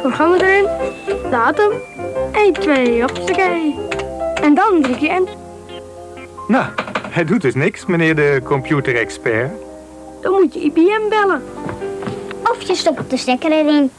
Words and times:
programma 0.00 0.40
erin, 0.40 0.66
datum, 1.30 1.72
1, 2.32 2.52
2, 2.52 3.00
hoppakee. 3.00 3.74
En 4.34 4.54
dan 4.54 4.82
druk 4.82 4.98
je 4.98 5.08
in. 5.08 5.28
Nou, 6.48 6.72
hij 7.10 7.24
doet 7.24 7.40
dus 7.40 7.54
niks, 7.54 7.86
meneer 7.86 8.14
de 8.14 8.40
computerexpert. 8.44 9.50
Dan 10.20 10.32
moet 10.32 10.54
je 10.54 10.60
IBM 10.60 11.08
bellen. 11.08 11.42
Of 12.42 12.62
je 12.62 12.74
stopt 12.74 13.10
de 13.10 13.16
stekker 13.16 13.52
erin. 13.52 13.90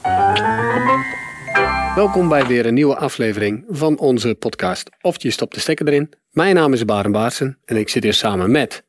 Welkom 1.95 2.29
bij 2.29 2.45
weer 2.45 2.65
een 2.65 2.73
nieuwe 2.73 2.95
aflevering 2.95 3.65
van 3.69 3.97
onze 3.97 4.35
podcast 4.35 4.89
Of 5.01 5.21
je 5.21 5.31
stopt 5.31 5.53
de 5.53 5.59
stekker 5.59 5.87
erin. 5.87 6.09
Mijn 6.31 6.55
naam 6.55 6.73
is 6.73 6.85
Baren 6.85 7.11
Baarsen 7.11 7.57
en 7.65 7.77
ik 7.77 7.89
zit 7.89 8.03
hier 8.03 8.13
samen 8.13 8.51
met 8.51 8.83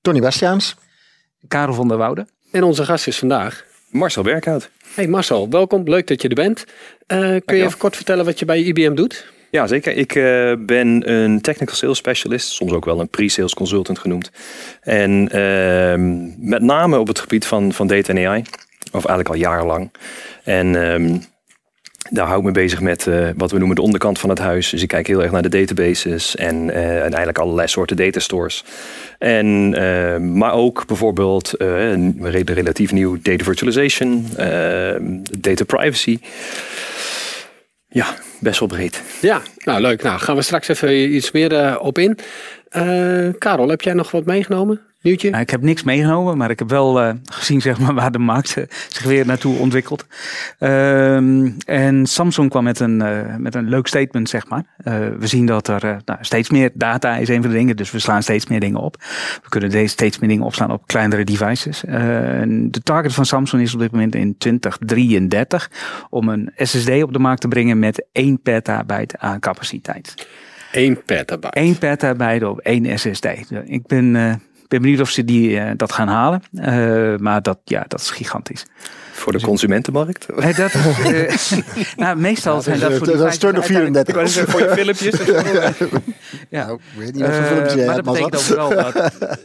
Tony 0.00 0.20
Bastiaans. 0.20 0.76
Karel 1.48 1.74
van 1.74 1.88
der 1.88 1.96
Woude. 1.96 2.26
en 2.52 2.62
onze 2.62 2.84
gast 2.84 3.06
is 3.06 3.18
vandaag. 3.18 3.71
Marcel 3.92 4.22
Berkhout. 4.22 4.70
Hey 4.94 5.06
Marcel, 5.06 5.50
welkom. 5.50 5.82
Leuk 5.84 6.06
dat 6.06 6.22
je 6.22 6.28
er 6.28 6.34
bent. 6.34 6.64
Eh, 7.06 7.18
kun 7.44 7.56
je 7.56 7.64
even 7.64 7.78
kort 7.78 7.96
vertellen 7.96 8.24
wat 8.24 8.38
je 8.38 8.44
bij 8.44 8.62
IBM 8.62 8.94
doet? 8.94 9.26
Ja, 9.50 9.66
zeker. 9.66 9.96
Ik 9.96 10.14
eh, 10.14 10.52
ben 10.58 11.10
een 11.12 11.40
technical 11.40 11.74
sales 11.74 11.98
specialist, 11.98 12.48
soms 12.48 12.72
ook 12.72 12.84
wel 12.84 13.00
een 13.00 13.08
pre-sales 13.08 13.54
consultant 13.54 13.98
genoemd. 13.98 14.30
En 14.80 15.28
ehm, 15.28 16.48
met 16.48 16.62
name 16.62 16.98
op 16.98 17.06
het 17.06 17.18
gebied 17.18 17.46
van, 17.46 17.72
van 17.72 17.86
data 17.86 18.12
en 18.12 18.26
AI, 18.26 18.42
of 18.92 19.04
eigenlijk 19.04 19.28
al 19.28 19.34
jarenlang. 19.34 19.90
En 20.44 20.84
ehm, 20.84 21.18
daar 22.12 22.26
hou 22.26 22.38
ik 22.38 22.44
me 22.44 22.50
bezig 22.50 22.80
met 22.80 23.06
eh, 23.06 23.28
wat 23.36 23.50
we 23.50 23.58
noemen 23.58 23.76
de 23.76 23.82
onderkant 23.82 24.18
van 24.18 24.30
het 24.30 24.38
huis. 24.38 24.70
Dus 24.70 24.82
ik 24.82 24.88
kijk 24.88 25.06
heel 25.06 25.22
erg 25.22 25.30
naar 25.32 25.42
de 25.42 25.48
databases 25.48 26.36
en, 26.36 26.70
eh, 26.70 26.94
en 26.94 27.00
eigenlijk 27.00 27.38
allerlei 27.38 27.68
soorten 27.68 27.96
datastores. 27.96 28.64
En, 29.18 29.74
eh, 29.74 30.16
maar 30.18 30.52
ook 30.52 30.86
bijvoorbeeld 30.86 31.52
een 31.56 32.18
re- 32.20 32.42
relatief 32.44 32.92
nieuw 32.92 33.18
data 33.22 33.44
virtualization, 33.44 34.26
data 35.38 35.64
privacy. 35.64 36.18
Ja, 37.88 38.06
best 38.40 38.58
wel 38.58 38.68
breed. 38.68 39.02
Ja, 39.20 39.42
nou 39.64 39.80
leuk. 39.80 40.02
Nou 40.02 40.18
gaan 40.18 40.36
we 40.36 40.42
straks 40.42 40.68
even 40.68 41.14
iets 41.14 41.30
meer 41.30 41.78
op 41.78 41.98
in. 41.98 42.18
Karel, 43.38 43.68
heb 43.68 43.80
jij 43.80 43.94
nog 43.94 44.10
wat 44.10 44.24
meegenomen? 44.24 44.80
Nieuwtje? 45.02 45.30
Nou, 45.30 45.42
ik 45.42 45.50
heb 45.50 45.62
niks 45.62 45.82
meegenomen, 45.82 46.36
maar 46.36 46.50
ik 46.50 46.58
heb 46.58 46.70
wel 46.70 47.00
eh, 47.00 47.12
gezien 47.24 47.60
zeg 47.60 47.78
maar, 47.78 47.94
waar 47.94 48.12
de 48.12 48.18
markt 48.18 48.56
eh, 48.56 48.64
zich 48.88 49.02
weer 49.02 49.26
naartoe 49.26 49.58
ontwikkelt. 49.58 50.06
Ehm, 50.58 51.50
en 51.66 52.06
Samsung 52.06 52.50
kwam 52.50 52.64
met 52.64 52.80
een, 52.80 53.02
eh, 53.02 53.36
met 53.36 53.54
een 53.54 53.68
leuk 53.68 53.86
statement, 53.86 54.28
zeg 54.28 54.48
maar. 54.48 54.64
Eh, 54.76 54.94
we 55.18 55.26
zien 55.26 55.46
dat 55.46 55.68
er 55.68 56.00
nou, 56.04 56.18
steeds 56.20 56.50
meer 56.50 56.70
data 56.74 57.16
is 57.16 57.28
een 57.28 57.42
van 57.42 57.50
de 57.50 57.56
dingen, 57.56 57.76
dus 57.76 57.90
we 57.90 57.98
slaan 57.98 58.22
steeds 58.22 58.46
meer 58.46 58.60
dingen 58.60 58.80
op. 58.80 58.96
We 59.42 59.48
kunnen 59.48 59.70
deze 59.70 59.92
steeds 59.92 60.18
meer 60.18 60.28
dingen 60.28 60.44
opslaan 60.44 60.70
op 60.72 60.86
kleinere 60.86 61.24
devices. 61.24 61.84
Eh, 61.84 62.00
de 62.46 62.80
target 62.82 63.12
van 63.12 63.26
Samsung 63.26 63.62
is 63.62 63.74
op 63.74 63.80
dit 63.80 63.92
moment 63.92 64.14
in 64.14 64.38
2033 64.38 65.70
om 66.10 66.28
een 66.28 66.50
SSD 66.56 67.02
op 67.02 67.12
de 67.12 67.18
markt 67.18 67.40
te 67.40 67.48
brengen 67.48 67.78
met 67.78 68.06
1 68.12 68.40
petabyte 68.42 69.18
aan 69.18 69.40
capaciteit. 69.40 70.26
1 70.72 71.04
petabyte. 71.04 71.60
1 71.60 71.78
petabyte 71.78 72.48
op 72.48 72.58
één 72.58 72.98
SSD. 72.98 73.26
Ik 73.64 73.86
ben, 73.86 74.16
eh, 74.16 74.34
ben 74.72 74.80
benieuwd 74.82 75.00
of 75.00 75.10
ze 75.10 75.24
die, 75.24 75.58
eh, 75.58 75.70
dat 75.76 75.92
gaan 75.92 76.08
halen. 76.08 76.42
Eh, 76.54 77.16
maar 77.18 77.42
dat, 77.42 77.58
ja, 77.64 77.84
dat 77.88 78.00
is 78.00 78.10
gigantisch. 78.10 78.66
Voor 79.12 79.32
de 79.32 79.40
consumentenmarkt? 79.40 80.26
Eh, 80.26 80.56
dat 80.56 80.74
is, 80.74 81.52
eh, 81.52 81.84
nou, 81.96 82.16
meestal 82.16 82.62
zijn 82.62 82.80
dat, 82.80 82.88
dat 82.90 82.98
voor 82.98 83.06
is- 83.06 83.12
die 83.12 83.22
dat 83.22 83.32
is 83.32 83.38
turn 83.38 83.58
of 83.58 83.70
uiteindelijk- 83.70 84.06
34. 84.06 84.08
Ik 84.08 84.14
wou 84.14 84.24
net 84.24 84.34
zeggen, 84.34 84.52
voor 84.52 84.60
je 84.60 84.94
filmpjes. 84.94 86.00
ja. 86.58 86.66
Nou, 86.66 86.78
weet 86.96 87.12
niet 87.14 87.22
wat 87.22 87.34
voor 87.34 87.44
filmpjes 87.44 87.74
jij 87.74 87.86
maar 87.86 87.94
hebt, 87.94 88.06
dat 88.06 88.14
betekent 88.14 88.58
ook 88.58 88.68
Marcel. 88.74 88.92
wel 88.92 88.92
dat... 88.92 89.38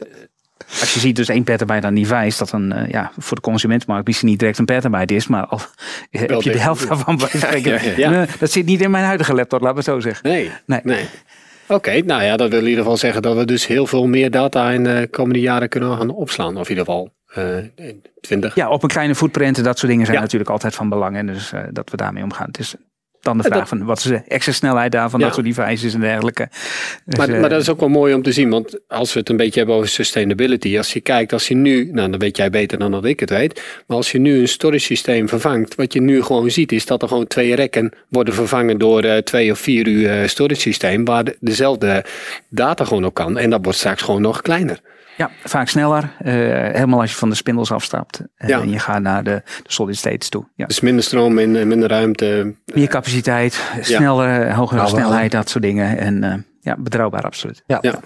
Als 0.80 0.94
je 0.94 1.00
ziet 1.00 1.16
dus 1.16 1.30
1 1.30 1.44
petabyte 1.44 1.88
aan 1.88 1.94
device, 1.94 2.38
dat 2.38 2.50
dan 2.50 2.72
eh, 2.72 2.90
ja, 2.90 3.12
voor 3.18 3.36
de 3.36 3.42
consumentenmarkt 3.42 4.08
misschien 4.08 4.28
niet 4.30 4.40
direct 4.40 4.58
een 4.58 4.66
petabyte 4.66 5.14
is, 5.16 5.28
maar 5.28 5.46
al 5.46 5.60
heb 6.10 6.42
je 6.42 6.52
de 6.52 6.60
helft 6.60 6.88
daarvan 6.88 7.18
bij 7.18 7.28
spreken. 7.36 7.72
ja, 7.98 8.10
ja. 8.12 8.26
Dat 8.40 8.52
zit 8.52 8.66
niet 8.66 8.82
in 8.82 8.92
mijn 8.92 9.06
huidige 9.06 9.34
laptop, 9.34 9.62
laten 9.62 9.84
we 9.84 9.92
het 9.92 10.04
zo 10.04 10.10
zeggen. 10.10 10.30
Nee. 10.30 10.52
Nee. 10.66 10.80
nee. 10.84 11.06
Oké, 11.68 12.02
nou 12.02 12.24
ja, 12.24 12.38
dat 12.38 12.50
wil 12.50 12.60
in 12.60 12.66
ieder 12.68 12.82
geval 12.82 12.98
zeggen 12.98 13.22
dat 13.22 13.36
we 13.38 13.46
dus 13.46 13.68
heel 13.68 13.88
veel 13.88 14.08
meer 14.08 14.32
data 14.32 14.72
in 14.72 14.84
de 14.84 15.08
komende 15.12 15.40
jaren 15.40 15.70
kunnen 15.70 15.98
gaan 15.98 16.10
opslaan. 16.10 16.58
Of 16.58 16.70
in 16.70 16.78
ieder 16.78 16.86
geval 16.86 17.10
eh 17.28 17.58
20. 18.22 18.56
Ja, 18.56 18.70
op 18.70 18.84
een 18.84 18.90
kleine 18.90 19.16
footprint 19.16 19.58
en 19.58 19.64
dat 19.64 19.78
soort 19.78 19.92
dingen 19.92 20.06
zijn 20.06 20.18
Ja. 20.18 20.24
natuurlijk 20.24 20.52
altijd 20.52 20.76
van 20.76 20.90
belang. 20.90 21.16
En 21.18 21.28
dus 21.28 21.52
eh, 21.52 21.62
dat 21.72 21.90
we 21.90 21.98
daarmee 21.98 22.24
omgaan. 22.24 22.48
Het 22.48 22.60
is 22.60 22.76
dan 23.28 23.38
de 23.38 23.44
vraag 23.44 23.60
dat- 23.60 23.68
van 23.68 23.86
wat 23.86 23.98
is 23.98 24.04
de 24.04 24.22
extra 24.28 24.52
snelheid 24.54 24.92
daarvan, 24.92 25.20
Ja. 25.20 25.26
dat 25.26 25.36
soort 25.36 25.46
devices 25.56 25.94
en 25.94 26.00
dergelijke. 26.00 26.48
Dus, 27.06 27.18
Maar, 27.18 27.30
eh, 27.30 27.40
maar 27.40 27.50
dat 27.50 27.62
is 27.62 27.70
ook 27.70 27.80
wel 27.80 27.90
mooi 27.90 28.14
om 28.14 28.22
te 28.24 28.32
zien, 28.32 28.50
want 28.50 28.80
als 28.88 29.14
we 29.14 29.20
het 29.20 29.30
een 29.30 29.38
beetje 29.38 29.58
hebben 29.60 29.76
over 29.76 29.90
sustainability, 29.90 30.78
als 30.78 30.94
je 30.94 31.00
kijkt, 31.00 31.34
als 31.34 31.48
je 31.48 31.56
nu, 31.56 31.90
nou 31.92 32.10
dan 32.10 32.20
weet 32.20 32.38
jij 32.38 32.50
beter 32.50 32.78
dan 32.80 32.92
dat 32.92 33.06
ik 33.06 33.20
het 33.20 33.30
weet, 33.30 33.62
maar 33.88 33.98
als 33.98 34.12
je 34.12 34.20
nu 34.20 34.40
een 34.40 34.48
storage 34.48 34.80
systeem 34.80 35.30
vervangt, 35.30 35.76
wat 35.76 35.94
je 35.94 36.02
nu 36.02 36.24
gewoon 36.24 36.52
ziet 36.52 36.72
is 36.72 36.86
dat 36.86 37.02
er 37.02 37.08
gewoon 37.08 37.28
twee 37.28 37.56
rekken 37.56 37.92
worden 38.10 38.34
vervangen 38.34 38.78
door 38.78 39.04
eh, 39.04 39.18
twee 39.18 39.52
of 39.52 39.60
vier 39.60 39.88
uur 39.88 40.10
eh, 40.22 40.28
storage 40.28 40.62
systeem, 40.62 41.06
waar 41.06 41.24
de- 41.24 41.38
dezelfde 41.40 42.06
data 42.50 42.86
gewoon 42.86 43.06
op 43.06 43.14
kan 43.14 43.38
en 43.38 43.50
dat 43.50 43.60
wordt 43.64 43.78
straks 43.80 44.02
gewoon 44.02 44.22
nog 44.22 44.42
kleiner. 44.42 44.80
Ja, 45.18 45.30
vaak 45.44 45.68
sneller. 45.68 46.10
eh, 46.20 46.34
helemaal 46.74 47.00
als 47.02 47.12
je 47.12 47.18
van 47.18 47.30
de 47.30 47.36
spindels 47.36 47.72
afstapt. 47.72 48.22
eh, 48.36 48.50
Ja. 48.50 48.62
En 48.62 48.70
je 48.70 48.80
gaat 48.80 49.02
naar 49.02 49.24
de, 49.24 49.42
de 49.64 49.72
solid 49.72 49.98
states 49.98 50.30
toe. 50.30 50.46
Ja. 50.56 50.66
Dus 50.66 50.80
minder 50.80 51.04
stroom 51.04 51.38
en 51.38 51.56
eh, 51.56 51.66
minder 51.66 51.90
ruimte. 51.90 52.56
Meer 52.74 52.88
capaciteit, 52.88 53.62
sneller, 53.82 54.54
hogere 54.54 54.80
Nou, 54.80 54.90
snelheid, 54.92 55.32
dat 55.32 55.50
soort 55.50 55.64
dingen. 55.64 55.98
En 55.98 56.24
eh, 56.24 56.34
ja, 56.62 56.76
betrouwbaar 56.80 57.24
absoluut. 57.24 57.64
Ja. 57.68 57.78
Ja. 57.82 58.00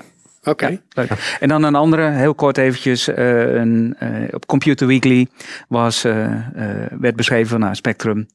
Oké. 0.43 0.79
Leuk. 0.89 1.37
En 1.39 1.47
dan 1.47 1.63
een 1.63 1.75
andere, 1.75 2.09
heel 2.09 2.35
kort 2.35 2.57
eventjes. 2.57 3.07
eh, 3.07 3.53
een, 3.53 3.95
eh, 3.99 4.09
op 4.31 4.45
Computer 4.45 4.87
Weekly 4.87 5.27
was, 5.67 6.03
eh, 6.03 6.25
eh, 6.25 6.31
werd 6.99 7.15
beschreven 7.15 7.59
naar 7.59 7.75
Spectrum. 7.75 8.25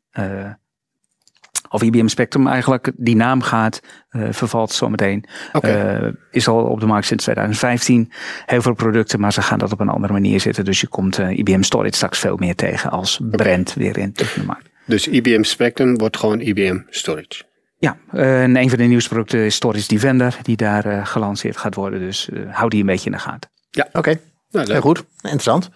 Of 1.69 1.83
IBM 1.83 2.07
Spectrum 2.07 2.47
eigenlijk. 2.47 2.93
Die 2.97 3.17
naam 3.17 3.43
gaat, 3.43 3.81
eh, 4.09 4.27
vervalt 4.31 4.73
zometeen. 4.73 5.25
Eh, 5.61 6.09
is 6.31 6.49
al 6.49 6.65
op 6.65 6.81
de 6.81 6.87
markt 6.87 7.07
sinds 7.07 7.23
2015. 7.23 8.13
Heel 8.47 8.63
veel 8.63 8.75
producten, 8.75 9.21
maar 9.21 9.33
ze 9.33 9.43
gaan 9.43 9.59
dat 9.59 9.73
op 9.73 9.81
een 9.81 9.89
andere 9.89 10.13
manier 10.13 10.41
zetten. 10.41 10.65
Dus 10.65 10.81
je 10.81 10.87
komt 10.87 11.19
eh, 11.19 11.39
IBM 11.39 11.63
Storage 11.63 11.95
straks 11.95 12.19
veel 12.19 12.37
meer 12.37 12.55
tegen 12.55 12.91
als 12.91 13.21
brand 13.31 13.75
weer 13.75 13.99
in 13.99 14.13
de 14.15 14.43
markt. 14.47 14.69
Dus 14.85 15.09
IBM 15.09 15.43
Spectrum 15.43 15.99
wordt 15.99 16.17
gewoon 16.17 16.41
IBM 16.41 16.79
Storage. 16.91 17.43
Ja, 17.79 17.97
eh, 18.13 18.43
en 18.43 18.57
een 18.57 18.69
van 18.69 18.79
de 18.79 18.85
nieuwste 18.85 19.09
producten 19.09 19.45
is 19.45 19.55
Storage 19.55 19.89
Defender, 19.89 20.39
die 20.43 20.57
daar 20.57 20.85
eh, 20.85 21.07
gelanceerd 21.07 21.57
gaat 21.57 21.75
worden. 21.75 22.01
Dus 22.01 22.29
hou 22.51 22.71
die 22.71 22.81
een 22.81 22.87
beetje 22.87 23.07
in 23.07 23.17
de 23.17 23.19
gaten. 23.19 23.51
Oké, 23.93 24.21
Nou, 24.51 24.73
heel 24.73 24.81
goed. 24.81 25.05
Interessant. 25.21 25.71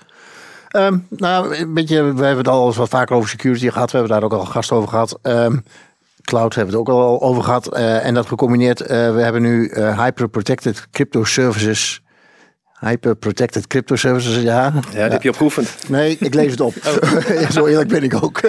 Ehm, 0.71 0.99
nou, 1.09 1.57
een 1.57 1.75
beetje, 1.75 2.03
we 2.03 2.25
hebben 2.25 2.37
het 2.37 2.49
al 2.49 2.67
eens 2.67 2.77
wat 2.77 2.89
vaker 2.89 3.17
over 3.17 3.29
security 3.29 3.71
gehad. 3.71 3.91
We 3.91 3.99
hebben 3.99 4.17
daar 4.17 4.25
ook 4.25 4.39
al 4.39 4.45
gast 4.45 4.73
over 4.73 4.89
gehad. 4.89 5.19
Ehm, 5.23 5.57
cloud 6.23 6.55
hebben 6.55 6.75
we 6.75 6.81
het 6.81 6.89
ook 6.89 6.97
al 6.97 7.23
over 7.23 7.43
gehad. 7.43 7.75
Eh, 7.75 8.07
en 8.07 8.15
dat 8.15 8.27
gecombineerd, 8.27 8.81
eh, 8.81 9.15
we 9.15 9.21
hebben 9.21 9.43
nu 9.43 9.69
eh, 9.69 10.03
Hyper 10.03 10.29
Protected 10.29 10.87
Crypto 10.91 11.25
Services. 11.25 12.03
Hyper 12.81 13.15
Protected 13.15 13.67
Crypto 13.67 13.97
Services, 13.97 14.43
ja. 14.43 14.73
Ja, 14.93 15.03
dat 15.03 15.13
heb 15.13 15.23
je 15.23 15.29
opgeoefend. 15.29 15.89
Nee, 15.89 16.17
ik 16.21 16.35
lees 16.35 16.51
het 16.51 16.61
op. 16.61 16.75
Ja, 17.41 17.51
Zo 17.51 17.67
eerlijk 17.67 17.89
ben 17.89 18.03
ik 18.03 18.23
ook. 18.23 18.41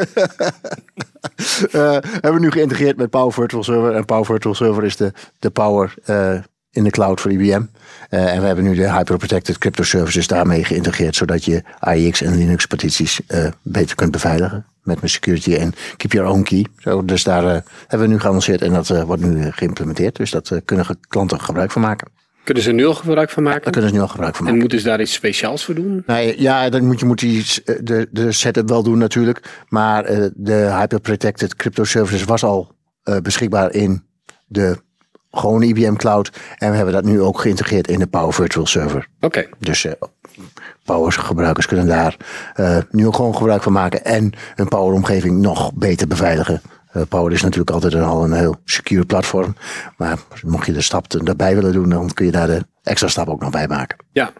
Hebben 1.71 2.33
we 2.33 2.39
nu 2.39 2.51
geïntegreerd 2.51 2.97
met 2.97 3.09
Power 3.09 3.33
Virtual 3.33 3.63
Server. 3.63 3.95
En 3.95 4.05
Power 4.05 4.25
Virtual 4.25 4.55
Server 4.55 4.83
is 4.83 4.95
de, 4.95 5.13
de 5.39 5.49
power 5.49 5.93
in 6.71 6.83
de 6.83 6.89
cloud 6.89 7.21
voor 7.21 7.31
IBM. 7.31 7.61
Eh, 8.09 8.33
en 8.33 8.39
we 8.41 8.45
hebben 8.47 8.63
nu 8.63 8.75
de 8.75 8.91
Hyper 8.93 9.17
Protected 9.17 9.57
Crypto 9.57 9.83
Services 9.83 10.27
daarmee 10.27 10.63
geïntegreerd. 10.63 11.15
Zodat 11.15 11.45
je 11.45 11.63
AIX 11.79 12.21
en 12.21 12.35
Linux 12.37 12.65
partities 12.65 13.19
eh, 13.27 13.47
beter 13.61 13.95
kunt 13.95 14.11
beveiligen. 14.11 14.65
Met 14.83 14.95
mijn 14.97 15.09
security 15.09 15.53
en 15.55 15.73
keep 15.97 16.11
your 16.11 16.29
own 16.29 16.41
key. 16.43 16.65
Zo, 16.77 17.05
dus 17.05 17.23
daar 17.23 17.43
eh, 17.45 17.61
hebben 17.87 18.07
we 18.07 18.13
nu 18.13 18.19
geannonceerd 18.19 18.61
en 18.61 18.73
dat 18.73 18.87
wordt 18.87 19.21
nu 19.25 19.51
geïmplementeerd. 19.51 20.15
Dus 20.15 20.31
dat 20.31 20.61
kunnen 20.65 20.85
ge- 20.85 20.95
klanten 21.07 21.39
gebruik 21.41 21.71
van 21.71 21.81
maken. 21.81 22.07
Kunnen 22.43 22.63
ze 22.63 22.69
er 22.69 22.75
nu 22.75 22.85
al 22.85 22.93
gebruik 22.93 23.29
van 23.29 23.43
maken? 23.43 23.61
Daar 23.61 23.71
kunnen 23.71 23.89
ze 23.89 23.95
nu 23.95 24.01
al 24.01 24.07
gebruik 24.07 24.31
van 24.35 24.39
En 24.39 24.45
maken. 24.45 24.59
moeten 24.59 24.79
ze 24.79 24.85
daar 24.85 25.01
iets 25.01 25.13
speciaals 25.13 25.65
voor 25.65 25.75
doen? 25.75 26.03
Nee, 26.05 26.41
ja, 26.41 26.69
dan 26.69 26.85
moet 26.85 26.99
je 26.99 27.05
moet 27.05 27.19
die, 27.19 27.45
eh, 27.65 27.75
de, 27.83 28.07
de 28.11 28.31
setup 28.31 28.69
wel 28.69 28.83
doen 28.83 28.97
natuurlijk. 28.97 29.63
Maar 29.67 30.03
de 30.35 30.75
Hyper 30.79 30.99
Protected 30.99 31.55
Crypto 31.55 31.83
Services 31.83 32.23
was 32.23 32.43
al 32.43 32.75
beschikbaar 33.21 33.71
in 33.73 34.03
de 34.47 34.77
gewone 35.31 35.65
IBM 35.65 35.95
Cloud. 35.95 36.31
En 36.57 36.69
we 36.69 36.75
hebben 36.75 36.93
dat 36.93 37.03
nu 37.03 37.21
ook 37.21 37.39
geïntegreerd 37.39 37.87
in 37.87 37.99
de 37.99 38.07
Power 38.07 38.33
Virtual 38.33 38.65
Server. 38.65 39.07
Oké. 39.19 39.45
Dus 39.59 39.85
eh 39.85 39.93
Power 40.85 41.11
gebruikers 41.11 41.65
kunnen 41.65 41.87
daar 41.87 42.17
eh, 42.53 42.77
nu 42.91 43.07
ook 43.07 43.15
gewoon 43.15 43.35
gebruik 43.35 43.63
van 43.63 43.71
maken. 43.71 44.05
En 44.05 44.33
hun 44.55 44.67
Power 44.67 44.93
omgeving 44.93 45.41
nog 45.41 45.73
beter 45.73 46.07
beveiligen. 46.07 46.61
Eh, 46.91 47.01
Power 47.09 47.31
is 47.31 47.41
natuurlijk 47.41 47.71
altijd 47.71 47.93
een, 47.93 48.03
al 48.03 48.23
een 48.23 48.33
heel 48.33 48.55
secure 48.65 49.05
platform. 49.05 49.55
Maar 49.97 50.19
mocht 50.45 50.65
je 50.65 50.73
de 50.73 50.81
stap 50.81 51.25
daarbij 51.25 51.55
willen 51.55 51.73
doen, 51.73 51.89
dan 51.89 52.13
kun 52.13 52.25
je 52.25 52.31
daar 52.31 52.47
de 52.47 52.65
extra 52.83 53.07
stap 53.07 53.29
ook 53.29 53.41
nog 53.41 53.49
bij 53.49 53.67
maken. 53.67 53.97
Ja, 54.11 54.31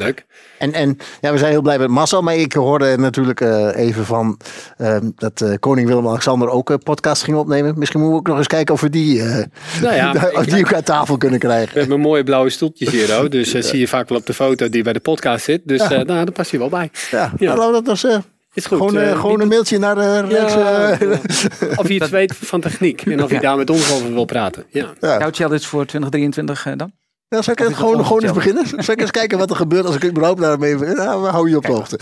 leuk. 0.00 0.26
En, 0.58 0.72
en 0.72 0.96
ja, 1.20 1.32
we 1.32 1.38
zijn 1.38 1.50
heel 1.50 1.62
blij 1.62 1.78
met 1.78 1.88
Marcel. 1.88 2.22
Maar 2.22 2.34
ik 2.36 2.52
hoorde 2.52 2.96
natuurlijk 2.96 3.40
eh, 3.40 3.76
even 3.76 4.04
van 4.06 4.38
eh, 4.76 4.96
dat 5.16 5.40
eh, 5.40 5.54
koning 5.60 5.88
Willem-Alexander 5.88 6.48
ook 6.48 6.70
een 6.70 6.78
podcast 6.82 7.22
ging 7.22 7.36
opnemen. 7.36 7.78
Misschien 7.78 8.00
moeten 8.00 8.16
we 8.16 8.22
ook 8.22 8.28
nog 8.28 8.38
eens 8.38 8.46
kijken 8.46 8.74
of 8.74 8.80
we 8.80 8.90
die, 8.90 9.22
eh, 9.22 9.44
Nou 9.82 9.94
ja, 9.94 10.10
of 10.34 10.42
ik- 10.42 10.50
die 10.50 10.64
ook 10.64 10.74
aan 10.74 10.82
tafel 10.82 11.16
kunnen 11.16 11.38
krijgen. 11.38 11.74
We 11.74 11.80
hebben 11.80 12.00
mooie 12.00 12.24
blauwe 12.24 12.50
stoeltjes 12.50 12.90
hier 12.90 13.18
ook. 13.18 13.30
Dus 13.30 13.52
dat 13.52 13.64
zie 13.64 13.78
je 13.78 13.88
vaak 13.88 14.08
wel 14.08 14.18
op 14.18 14.26
de 14.26 14.34
foto 14.34 14.68
die 14.68 14.82
bij 14.82 14.92
de 14.92 15.00
podcast 15.00 15.44
zit. 15.44 15.60
Dus 15.64 15.80
eh, 15.80 15.88
nou, 15.88 16.04
daar 16.04 16.32
past 16.32 16.50
hij 16.50 16.60
wel 16.60 16.68
bij. 16.68 16.90
Ja, 17.10 17.32
nou, 17.38 17.82
dat 17.84 18.04
eh, 18.04 18.18
Is 18.54 18.66
goed. 18.66 18.78
Gewoon, 18.78 19.40
een 19.40 19.48
mailtje 19.48 19.78
naar 19.78 19.94
de. 19.94 20.24
Ja, 20.28 20.90
eh, 20.98 21.78
Of 21.78 21.88
je 21.88 21.94
iets 21.94 22.08
weet 22.20 22.36
van 22.36 22.60
techniek 22.60 23.02
en 23.06 23.22
of 23.22 23.28
je 23.28 23.34
Ja. 23.34 23.40
daar 23.40 23.56
met 23.56 23.70
ons 23.70 23.92
over 23.92 24.12
wil 24.12 24.24
praten. 24.24 24.64
Ja. 24.70 24.86
ja. 25.00 25.18
Jouw 25.18 25.30
challenge 25.30 25.64
voor 25.66 25.86
2023 25.86 26.66
eh, 26.66 26.72
dan? 26.76 26.92
Ja, 27.30 27.42
zal 27.42 27.52
ik 27.52 27.60
is 27.60 27.76
gewoon, 27.76 28.04
gewoon 28.04 28.22
eens 28.22 28.32
beginnen? 28.32 28.66
Zal 28.66 28.94
ik 28.94 29.00
eens 29.00 29.10
kijken 29.10 29.38
wat 29.38 29.50
er 29.50 29.56
gebeurt 29.56 29.86
als 29.86 29.96
ik 29.96 30.04
überhaupt 30.04 30.40
daarmee... 30.40 30.74
Nou, 30.74 31.22
we 31.22 31.28
houden 31.28 31.50
je 31.50 31.56
op 31.56 31.64
de 31.64 31.72
hoogte. 31.72 31.98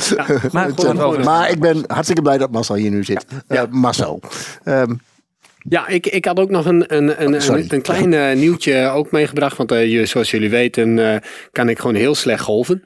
Maar 0.53 0.71
Goed, 0.77 1.25
maar 1.25 1.51
ik 1.51 1.61
ben 1.61 1.85
hartstikke 1.87 2.23
blij 2.23 2.39
dat 2.39 2.51
Marcel 2.51 2.75
hier 2.75 2.91
nu 2.91 3.05
zit. 3.05 3.27
Ja. 3.49 3.67
Marcel. 3.71 4.21
Ehm, 4.65 4.95
Ja, 5.69 5.89
ik, 5.89 6.07
ik 6.07 6.25
had 6.25 6.39
ook 6.39 6.51
nog 6.51 6.67
een, 6.67 6.97
een, 6.97 7.23
een, 7.23 7.53
een, 7.53 7.67
een 7.69 7.83
klein 7.83 8.15
eh, 8.15 8.37
nieuwtje 8.37 8.89
ook 8.89 9.11
meegebracht. 9.11 9.57
Want 9.57 9.73
eh, 9.73 9.93
je, 9.93 10.07
zoals 10.07 10.31
jullie 10.31 10.51
weten 10.51 11.13
eh, 11.13 11.21
kan 11.53 11.69
ik 11.69 11.79
gewoon 11.79 11.95
heel 11.95 12.15
slecht 12.15 12.43
golven. 12.43 12.83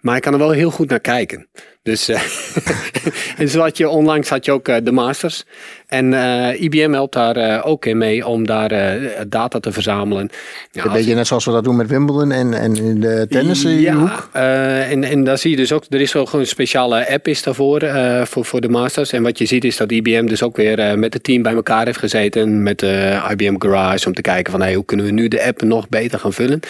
Maar 0.00 0.16
ik 0.16 0.22
kan 0.22 0.32
er 0.32 0.38
wel 0.38 0.50
heel 0.50 0.70
goed 0.70 0.88
naar 0.88 1.00
kijken. 1.00 1.48
Dus, 1.88 2.08
eh, 2.08 3.70
je 3.72 3.88
onlangs 3.88 4.28
had 4.28 4.44
je 4.44 4.52
ook 4.52 4.68
eh, 4.68 4.76
de 4.82 4.92
Masters. 4.92 5.44
En 5.86 6.14
eh, 6.14 6.60
IBM 6.60 6.92
helpt 6.92 7.12
daar 7.12 7.64
ook 7.64 7.86
in 7.86 7.98
mee 7.98 8.26
om 8.26 8.46
daar 8.46 8.98
data 9.28 9.60
te 9.60 9.72
verzamelen. 9.72 10.30
Ja, 10.70 10.84
een 10.84 10.92
beetje 10.92 11.14
net 11.14 11.26
zoals 11.26 11.44
we 11.44 11.50
dat 11.50 11.64
doen 11.64 11.76
met 11.76 11.88
Wimbledon 11.88 12.32
en, 12.32 12.54
en 12.54 12.76
in 12.76 13.00
de 13.00 13.26
tennis 13.30 13.62
ja, 13.62 14.28
en, 14.32 15.04
en 15.04 15.24
daar 15.24 15.38
zie 15.38 15.50
je 15.50 15.56
dus 15.56 15.72
ook, 15.72 15.84
er 15.88 16.00
is 16.00 16.12
wel 16.12 16.24
gewoon 16.24 16.40
een 16.40 16.46
speciale 16.46 17.10
app 17.10 17.28
is 17.28 17.42
daarvoor, 17.42 17.82
voor, 18.24 18.44
voor 18.44 18.60
de 18.60 18.68
masters. 18.68 19.12
En 19.12 19.22
wat 19.22 19.38
je 19.38 19.46
ziet 19.46 19.64
is 19.64 19.76
dat 19.76 19.92
IBM 19.92 20.26
dus 20.26 20.42
ook 20.42 20.56
weer 20.56 20.98
met 20.98 21.14
het 21.14 21.24
team 21.24 21.42
bij 21.42 21.54
elkaar 21.54 21.84
heeft 21.84 21.98
gezeten 21.98 22.62
met 22.62 22.78
de 22.78 23.20
IBM 23.30 23.54
Garage 23.58 24.06
om 24.06 24.14
te 24.14 24.22
kijken 24.22 24.52
van 24.52 24.60
hey, 24.60 24.74
hoe 24.74 24.84
kunnen 24.84 25.06
we 25.06 25.12
nu 25.12 25.28
de 25.28 25.44
app 25.44 25.62
nog 25.62 25.88
beter 25.88 26.18
gaan 26.18 26.32
vullen. 26.32 26.60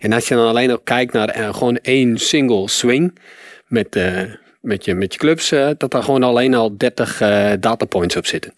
En 0.00 0.12
als 0.12 0.28
je 0.28 0.34
dan 0.34 0.48
alleen 0.48 0.72
ook 0.72 0.84
kijkt 0.84 1.12
naar 1.12 1.54
gewoon 1.54 1.76
één 1.76 2.18
single 2.18 2.68
swing 2.68 3.18
met, 3.66 3.98
met, 4.66 4.84
je, 4.84 4.94
met 4.94 5.12
je 5.12 5.18
clubs, 5.18 5.52
eh, 5.52 5.70
dat 5.78 5.90
daar 5.90 6.02
gewoon 6.02 6.22
alleen 6.22 6.54
al 6.54 6.76
30 6.76 7.20
eh 7.20 7.52
datapoints 7.60 8.16
op 8.16 8.26
zitten. 8.26 8.52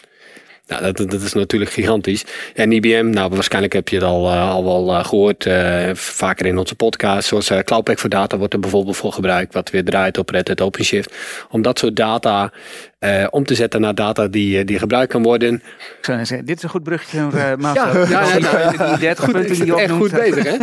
Nou, 0.69 0.93
dat, 0.93 1.11
dat 1.11 1.23
is 1.23 1.33
natuurlijk 1.33 1.71
gigantisch. 1.71 2.25
En 2.55 2.73
IBM, 2.73 3.11
nou, 3.11 3.31
waarschijnlijk 3.31 3.73
heb 3.73 3.89
je 3.89 3.97
het 3.97 4.05
al, 4.05 4.31
eh, 4.31 4.51
al 4.51 4.65
wel 4.65 4.95
eh, 4.95 5.05
gehoord, 5.05 5.47
eh, 5.47 5.91
vaker 5.95 6.47
in 6.47 6.59
onze 6.59 6.75
podcast. 6.75 7.29
Zoals 7.29 7.51
Cloudpack 7.65 7.99
voor 7.99 8.11
Data 8.11 8.39
wordt 8.39 8.53
er 8.53 8.61
bijvoorbeeld 8.61 8.97
voor 8.97 9.13
gebruikt, 9.13 9.55
wat 9.55 9.71
weer 9.71 9.85
draait 9.85 10.19
op 10.19 10.31
Red 10.31 10.49
Hat 10.49 10.61
OpenShift. 10.61 11.15
Om 11.51 11.63
dat 11.63 11.79
soort 11.79 11.97
data 11.97 12.53
eh, 12.99 13.27
om 13.31 13.45
te 13.45 13.55
zetten 13.55 13.81
naar 13.81 13.95
data 13.95 14.29
die, 14.29 14.59
eh, 14.59 14.67
die 14.67 14.79
gebruikt 14.79 15.13
kan 15.13 15.23
worden. 15.23 15.55
Ik 15.55 15.99
zou 16.01 16.25
zeggen, 16.25 16.47
dit 16.47 16.57
is 16.57 16.63
een 16.63 16.69
goed 16.69 16.83
bruggetje, 16.83 17.19
uh, 17.19 17.53
Ja, 17.59 17.93
ja, 18.09 18.37
ja, 18.39 18.71
die 18.71 18.99
30 19.07 19.25
Goed, 19.25 19.33
punten 19.33 19.55
die 19.55 19.67
je 19.67 19.75
echt 19.75 19.93
goed 19.93 20.13
bezig, 20.13 20.45
hè? 20.45 20.57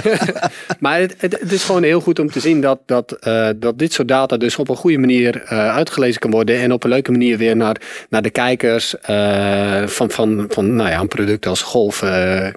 maar 0.80 0.98
het, 0.98 1.14
het, 1.18 1.40
het 1.40 1.52
is 1.52 1.64
gewoon 1.64 1.82
heel 1.82 2.00
goed 2.00 2.18
om 2.18 2.30
te 2.30 2.40
zien 2.40 2.60
dat, 2.60 2.80
dat, 2.86 3.12
eh, 3.12 3.48
dat 3.56 3.78
dit 3.78 3.92
soort 3.92 4.08
data 4.08 4.36
dus 4.36 4.56
op 4.56 4.68
een 4.68 4.76
goede 4.76 4.98
manier 4.98 5.42
eh, 5.42 5.74
uitgelezen 5.74 6.20
kan 6.20 6.30
worden. 6.30 6.60
En 6.60 6.72
op 6.72 6.84
een 6.84 6.90
leuke 6.90 7.10
manier 7.10 7.38
weer 7.38 7.56
naar, 7.56 7.76
naar 8.08 8.22
de 8.22 8.30
kijkers 8.30 9.00
eh, 9.00 9.86
van, 9.86 10.10
van, 10.10 10.46
van 10.48 10.74
nou 10.74 10.90
ja, 10.90 11.00
een 11.00 11.08
product 11.08 11.46
als 11.46 11.62
golf 11.62 12.02
eh, 12.02 12.46
eh, 12.46 12.54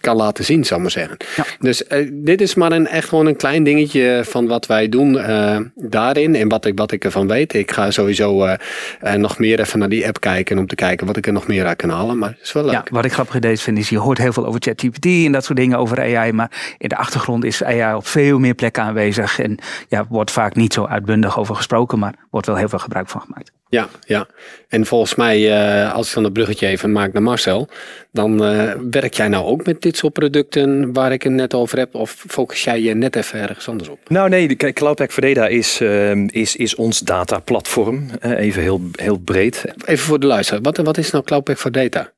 kan 0.00 0.16
laten 0.16 0.44
zien, 0.44 0.64
zou 0.64 0.74
ik 0.74 0.82
maar 0.82 1.02
zeggen. 1.02 1.16
Ja. 1.36 1.44
Dus 1.58 1.86
eh, 1.86 2.08
dit 2.12 2.40
is 2.40 2.54
maar 2.54 2.72
een, 2.72 2.86
echt 2.86 3.08
gewoon 3.08 3.26
een 3.26 3.36
klein 3.36 3.64
dingetje 3.64 4.22
van 4.24 4.46
wat 4.46 4.66
wij 4.66 4.88
doen 4.88 5.18
eh, 5.18 5.58
daarin 5.74 6.34
en 6.34 6.48
wat 6.48 6.64
ik, 6.64 6.78
wat 6.78 6.92
ik 6.92 7.04
ervan 7.04 7.28
weet. 7.28 7.54
Ik 7.54 7.70
ga 7.70 7.90
sowieso 7.90 8.44
eh, 8.44 8.54
eh, 9.00 9.14
nog 9.14 9.38
meer 9.38 9.60
even 9.60 9.78
naar 9.78 9.88
die 9.88 10.06
app 10.06 10.20
kijken 10.20 10.58
om 10.58 10.66
te 10.66 10.74
kijken 10.74 11.06
wat 11.06 11.16
ik 11.16 11.26
er 11.26 11.32
nog 11.32 11.46
meer 11.46 11.66
uit 11.66 11.76
kan 11.76 11.90
halen. 11.90 12.18
Maar 12.18 12.30
het 12.30 12.40
is 12.42 12.52
wel 12.52 12.64
leuk. 12.64 12.72
Ja, 12.72 12.84
wat 12.90 13.04
ik 13.04 13.12
grappig 13.12 13.38
deze 13.38 13.62
vind 13.62 13.78
is, 13.78 13.88
je 13.88 13.98
hoort 13.98 14.18
heel 14.18 14.32
veel 14.32 14.46
over 14.46 14.60
ChatGPT 14.60 15.04
en 15.04 15.32
dat 15.32 15.44
soort 15.44 15.58
dingen 15.58 15.78
over 15.78 16.00
AI, 16.00 16.32
maar 16.32 16.76
in 16.78 16.88
de 16.88 16.96
achtergrond 16.96 17.44
is 17.44 17.64
AI 17.64 17.94
op 17.94 18.06
veel 18.06 18.38
meer 18.38 18.54
plekken 18.54 18.82
aanwezig 18.82 19.40
en 19.40 19.58
ja, 19.88 20.06
wordt 20.08 20.30
vaak 20.30 20.54
niet 20.54 20.72
zo 20.72 20.84
uitbundig 20.84 21.38
over 21.38 21.54
gesproken, 21.54 21.98
maar 21.98 22.14
wordt 22.30 22.46
wel 22.46 22.56
heel 22.56 22.68
veel 22.68 22.78
gebruik 22.78 23.08
van 23.08 23.20
gemaakt. 23.20 23.52
Ja, 23.72 23.88
ja. 24.06 24.26
En 24.68 24.86
volgens 24.86 25.14
mij, 25.14 25.50
eh, 25.50 25.92
als 25.94 26.08
ik 26.08 26.14
dan 26.14 26.24
het 26.24 26.32
bruggetje 26.32 26.66
even 26.66 26.92
maak 26.92 27.12
naar 27.12 27.22
Marcel, 27.22 27.68
dan 28.10 28.44
eh, 28.44 28.72
werk 29.16 29.30
jij 29.30 29.38
nou 29.40 29.50
ook 29.52 29.66
met 29.66 29.82
dit 29.82 29.96
soort 29.96 30.12
producten 30.12 30.92
waar 30.92 31.12
ik 31.12 31.22
het 31.22 31.32
net 31.32 31.54
over 31.54 31.78
heb, 31.78 31.94
of 31.94 32.24
focus 32.28 32.64
jij 32.64 32.80
je 32.80 32.94
net 32.94 33.16
even 33.16 33.40
ergens 33.40 33.68
anders 33.68 33.88
op? 33.88 33.98
Nou 34.08 34.28
nee, 34.28 34.48
de- 34.48 34.54
kijk, 34.54 34.74
Cloudpack 34.74 35.12
for 35.12 35.22
Data 35.22 35.46
is, 35.46 35.80
ehm, 35.80 36.26
is, 36.30 36.56
is 36.56 36.74
ons 36.74 36.98
dataplatform. 37.00 38.06
Eh, 38.20 38.38
even 38.38 38.62
heel, 38.62 38.80
heel 38.92 39.18
breed. 39.18 39.64
Even 39.84 40.04
voor 40.04 40.20
de 40.20 40.26
luisteraar, 40.26 40.62
wat, 40.62 40.76
wat 40.76 40.98
is 40.98 41.10
nou 41.10 41.24
Cloudpack 41.24 41.58
for 41.58 41.72
Data? 41.72 42.12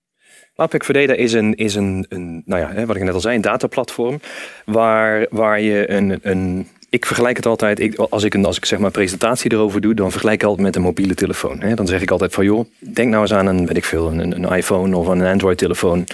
Cloudpack 0.54 0.84
for 0.84 0.94
Data 0.94 1.12
is 1.12 1.32
een, 1.32 1.54
is 1.54 1.74
een, 1.74 2.06
een 2.08 2.42
nou 2.44 2.60
ja, 2.60 2.72
hè, 2.72 2.86
wat 2.86 2.96
ik 2.96 3.02
net 3.02 3.14
al 3.14 3.20
zei, 3.20 3.34
een 3.36 3.40
dataplatform. 3.40 4.20
Waar, 4.64 5.26
waar 5.30 5.60
je 5.60 5.90
een, 5.90 6.18
een 6.22 6.68
ik 6.94 7.06
vergelijk 7.06 7.36
het 7.36 7.46
altijd, 7.46 7.80
ik, 7.80 7.96
als, 7.96 8.24
ik 8.24 8.34
een, 8.34 8.44
als 8.44 8.56
ik 8.56 8.64
zeg 8.64 8.78
maar 8.78 8.90
presentatie 8.90 9.52
erover 9.52 9.80
doe, 9.80 9.94
dan 9.94 10.10
vergelijk 10.10 10.42
ik 10.42 10.48
altijd 10.48 10.66
met 10.66 10.76
een 10.76 10.82
mobiele 10.82 11.14
telefoon. 11.14 11.60
Hè. 11.60 11.74
Dan 11.74 11.86
zeg 11.86 12.02
ik 12.02 12.10
altijd 12.10 12.34
van 12.34 12.44
joh, 12.44 12.64
denk 12.78 13.08
nou 13.08 13.22
eens 13.22 13.32
aan 13.32 13.46
een, 13.46 13.66
weet 13.66 13.76
ik 13.76 13.84
veel, 13.84 14.12
een, 14.12 14.44
een 14.44 14.56
iPhone 14.56 14.96
of 14.96 15.06
een 15.06 15.22
Android 15.22 15.58
telefoon. 15.58 16.06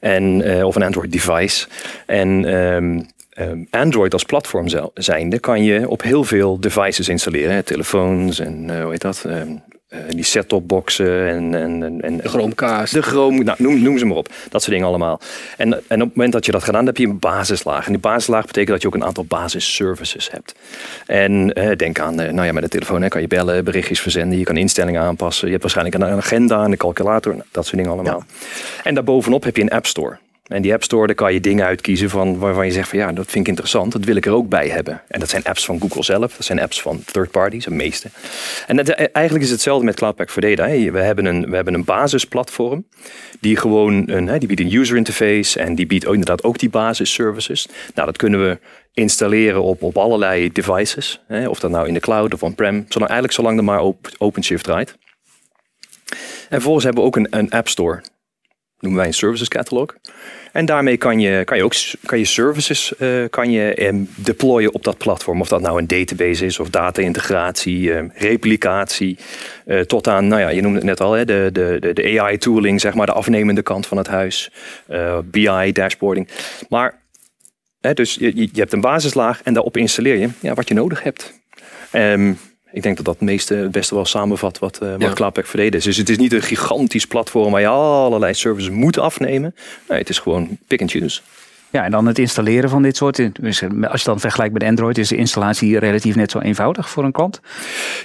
En, 0.00 0.42
eh, 0.42 0.64
of 0.64 0.74
een 0.74 0.82
Android 0.82 1.12
device. 1.12 1.66
En 2.06 2.44
ehm, 2.44 3.00
ehm, 3.30 3.64
Android 3.70 4.12
als 4.12 4.24
platform 4.24 4.68
zijnde 4.94 5.38
kan 5.38 5.64
je 5.64 5.88
op 5.88 6.02
heel 6.02 6.24
veel 6.24 6.60
devices 6.60 7.08
installeren. 7.08 7.54
Hè. 7.54 7.62
Telefoons 7.62 8.38
en 8.38 8.70
eh, 8.70 8.82
hoe 8.82 8.90
heet 8.90 9.00
dat? 9.00 9.24
Eh, 9.26 9.42
die 10.08 10.24
set-top 10.24 10.68
boxen 10.68 11.28
en, 11.28 11.54
en, 11.54 11.82
en, 11.82 12.00
en 12.00 12.16
De 12.16 12.28
Chromecast. 12.28 12.94
de 12.94 13.02
Chrome, 13.02 13.42
nou, 13.42 13.62
noem, 13.62 13.82
noem 13.82 13.98
ze 13.98 14.04
maar 14.04 14.16
op. 14.16 14.28
Dat 14.48 14.60
soort 14.60 14.72
dingen 14.72 14.86
allemaal. 14.86 15.20
En, 15.56 15.72
en 15.72 16.02
op 16.02 16.08
het 16.08 16.16
moment 16.16 16.32
dat 16.32 16.46
je 16.46 16.52
dat 16.52 16.64
gedaan 16.64 16.84
hebt, 16.84 16.98
heb 16.98 17.06
je 17.06 17.12
een 17.12 17.18
basislaag. 17.18 17.86
En 17.86 17.92
die 17.92 18.00
basislaag 18.00 18.46
betekent 18.46 18.70
dat 18.70 18.82
je 18.82 18.88
ook 18.88 18.94
een 18.94 19.04
aantal 19.04 19.24
basisservices 19.24 20.30
hebt. 20.30 20.54
En 21.06 21.52
eh, 21.52 21.76
denk 21.76 21.98
aan, 22.00 22.20
eh, 22.20 22.32
nou 22.32 22.46
ja, 22.46 22.52
met 22.52 22.62
de 22.62 22.68
telefoon 22.68 23.02
hè, 23.02 23.08
kan 23.08 23.20
je 23.20 23.26
bellen, 23.26 23.64
berichtjes 23.64 24.00
verzenden. 24.00 24.38
Je 24.38 24.44
kan 24.44 24.56
instellingen 24.56 25.02
aanpassen. 25.02 25.46
Je 25.46 25.50
hebt 25.50 25.62
waarschijnlijk 25.62 25.96
een 25.96 26.04
agenda, 26.04 26.64
een 26.64 26.76
calculator. 26.76 27.32
nou, 27.32 27.44
Dat 27.50 27.64
soort 27.64 27.76
dingen 27.76 27.92
allemaal. 27.92 28.24
En 28.84 28.94
daarbovenop 28.94 29.44
heb 29.44 29.56
je 29.56 29.62
een 29.62 29.70
App 29.70 29.86
Store. 29.86 30.18
En 30.52 30.62
die 30.62 30.72
App 30.72 30.82
Store, 30.82 31.06
daar 31.06 31.14
kan 31.14 31.32
je 31.32 31.40
dingen 31.40 31.66
uitkiezen 31.66 32.10
van 32.10 32.38
waarvan 32.38 32.66
je 32.66 32.72
zegt 32.72 32.88
van 32.88 32.98
ja, 32.98 33.12
dat 33.12 33.24
vind 33.24 33.44
ik 33.44 33.48
interessant, 33.48 33.92
dat 33.92 34.04
wil 34.04 34.16
ik 34.16 34.26
er 34.26 34.32
ook 34.32 34.48
bij 34.48 34.68
hebben. 34.68 35.02
En 35.08 35.20
dat 35.20 35.28
zijn 35.28 35.44
apps 35.44 35.64
van 35.64 35.80
Google 35.80 36.02
zelf, 36.02 36.36
dat 36.36 36.46
zijn 36.46 36.60
apps 36.60 36.82
van 36.82 37.04
third 37.04 37.30
parties, 37.30 37.64
de 37.64 37.70
meeste. 37.70 38.08
En 38.66 38.84
eh, 38.84 39.06
eigenlijk 39.12 39.44
is 39.44 39.50
hetzelfde 39.50 39.84
met 39.84 39.94
Cloudpack 39.94 40.30
for 40.30 40.42
Data. 40.42 40.66
We 40.66 40.98
hebben 40.98 41.24
een, 41.24 41.50
we 41.50 41.54
hebben 41.54 41.74
een 41.74 41.84
basisplatform 41.84 42.84
die 43.40 43.56
gewoon 43.56 44.10
een, 44.10 44.38
die 44.38 44.48
biedt 44.48 44.60
een 44.60 44.72
user 44.72 44.96
interface 44.96 45.58
en 45.58 45.74
die 45.74 45.86
biedt 45.86 46.04
inderdaad 46.04 46.42
ook 46.42 46.58
die 46.58 46.70
basisservices. 46.70 47.68
Nou, 47.94 48.06
dat 48.06 48.16
kunnen 48.16 48.48
we 48.48 48.58
installeren 48.92 49.62
op, 49.62 49.82
op 49.82 49.96
allerlei 49.96 50.52
devices. 50.52 51.20
Of 51.48 51.60
dat 51.60 51.70
nou 51.70 51.88
in 51.88 51.94
de 51.94 52.00
cloud 52.00 52.34
of 52.34 52.42
on-prem, 52.42 52.84
zolang, 52.88 53.10
eigenlijk 53.10 53.32
zolang 53.32 53.58
er 53.58 53.64
maar 53.64 53.80
op 53.80 54.08
OpenShift 54.18 54.64
draait. 54.64 54.96
En 56.08 56.58
vervolgens 56.58 56.84
hebben 56.84 57.02
we 57.02 57.08
ook 57.08 57.16
een, 57.16 57.26
een 57.30 57.50
App 57.50 57.68
Store 57.68 58.02
noemen 58.82 59.00
wij 59.00 59.08
een 59.08 59.14
services 59.14 59.48
catalog. 59.48 59.96
En 60.52 60.64
daarmee 60.64 60.96
kan 60.96 61.20
je, 61.20 61.44
kan 61.44 61.56
je 61.56 61.64
ook 61.64 61.74
kan 62.04 62.18
je 62.18 62.24
services 62.24 62.96
eh, 62.96 63.24
kan 63.30 63.50
je, 63.50 63.74
em, 63.74 64.08
deployen 64.14 64.74
op 64.74 64.84
dat 64.84 64.98
platform. 64.98 65.40
Of 65.40 65.48
dat 65.48 65.60
nou 65.60 65.78
een 65.78 65.86
database 65.86 66.44
is 66.44 66.58
of 66.58 66.70
data-integratie, 66.70 67.92
eh, 67.94 68.04
replicatie. 68.14 69.18
eh, 69.66 69.80
tot 69.80 70.08
aan, 70.08 70.26
nou 70.28 70.40
ja, 70.40 70.48
je 70.48 70.60
noemde 70.60 70.76
het 70.78 70.86
net 70.86 71.00
al, 71.00 71.12
hè, 71.12 71.24
de, 71.24 71.50
de, 71.52 71.92
de, 71.92 72.20
AI-tooling, 72.20 72.80
zeg 72.80 72.94
maar, 72.94 73.06
de 73.06 73.12
afnemende 73.12 73.62
kant 73.62 73.86
van 73.86 73.96
het 73.96 74.06
huis. 74.06 74.50
eh, 74.86 75.18
BI, 75.24 75.72
dashboarding. 75.72 76.28
Maar, 76.68 77.00
hè, 77.80 77.94
dus 77.94 78.14
je, 78.14 78.36
je 78.36 78.48
je 78.52 78.60
hebt 78.60 78.72
een 78.72 78.80
basislaag 78.80 79.42
en 79.42 79.54
daarop 79.54 79.76
installeer 79.76 80.16
je 80.16 80.28
ja, 80.40 80.54
wat 80.54 80.68
je 80.68 80.74
nodig 80.74 81.02
hebt. 81.02 81.40
Ehm, 81.90 82.32
ik 82.72 82.82
denk 82.82 82.96
dat 82.96 83.04
dat 83.04 83.14
het 83.14 83.24
meeste, 83.24 83.54
het 83.54 83.70
beste 83.70 83.94
wel 83.94 84.04
samenvat 84.04 84.58
wat, 84.58 84.78
eh 84.78 84.90
wat 84.90 85.00
Ja. 85.00 85.12
Cloudpack 85.12 85.46
verleden 85.46 85.78
is. 85.78 85.84
Dus 85.84 85.96
het 85.96 86.08
is 86.08 86.18
niet 86.18 86.32
een 86.32 86.42
gigantisch 86.42 87.06
platform 87.06 87.52
waar 87.52 87.60
je 87.60 87.66
allerlei 87.66 88.34
services 88.34 88.70
moet 88.70 88.98
afnemen. 88.98 89.54
Nee, 89.88 89.98
het 89.98 90.08
is 90.08 90.18
gewoon 90.18 90.58
pick 90.66 90.80
and 90.80 90.90
choose. 90.90 91.20
Ja, 91.72 91.84
en 91.84 91.90
dan 91.90 92.06
het 92.06 92.18
installeren 92.18 92.70
van 92.70 92.82
dit 92.82 92.96
soort. 92.96 93.42
Dus 93.42 93.62
eh, 93.62 93.90
als 93.90 94.00
je 94.00 94.06
dan 94.06 94.20
vergelijkt 94.20 94.52
met 94.52 94.62
Android, 94.62 94.98
is 94.98 95.08
de 95.08 95.16
installatie 95.16 95.78
relatief 95.78 96.14
net 96.14 96.30
zo 96.30 96.38
eenvoudig 96.38 96.90
voor 96.90 97.04
een 97.04 97.12
klant. 97.12 97.40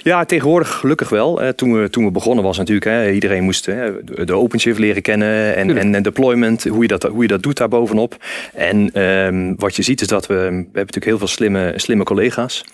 Ja, 0.02 0.24
tegenwoordig 0.24 0.70
gelukkig 0.74 1.08
wel. 1.08 1.42
Eh, 1.42 1.48
toen, 1.48 1.80
we, 1.80 1.90
toen 1.90 2.04
we 2.04 2.10
begonnen 2.10 2.44
was 2.44 2.56
natuurlijk, 2.56 2.86
hè, 2.86 3.10
iedereen 3.10 3.44
moest 3.44 3.66
hè, 3.66 4.04
de 4.24 4.32
OpenShift 4.32 4.78
leren 4.78 5.02
kennen 5.02 5.56
en, 5.56 5.78
en, 5.78 5.94
en 5.94 6.02
deployment, 6.02 6.64
hoe 6.64 6.82
je, 6.82 6.88
dat, 6.88 7.02
hoe 7.02 7.22
je 7.22 7.28
dat 7.28 7.42
doet 7.42 7.56
daar 7.56 7.68
bovenop. 7.68 8.16
En 8.54 8.92
ehm, 8.92 9.54
wat 9.56 9.76
je 9.76 9.82
ziet 9.82 10.00
is 10.00 10.06
dat 10.06 10.26
we, 10.26 10.34
we 10.34 10.40
hebben 10.40 10.72
natuurlijk 10.72 11.04
heel 11.04 11.18
veel 11.18 11.26
slimme, 11.26 11.72
slimme 11.76 12.04
collega's. 12.04 12.64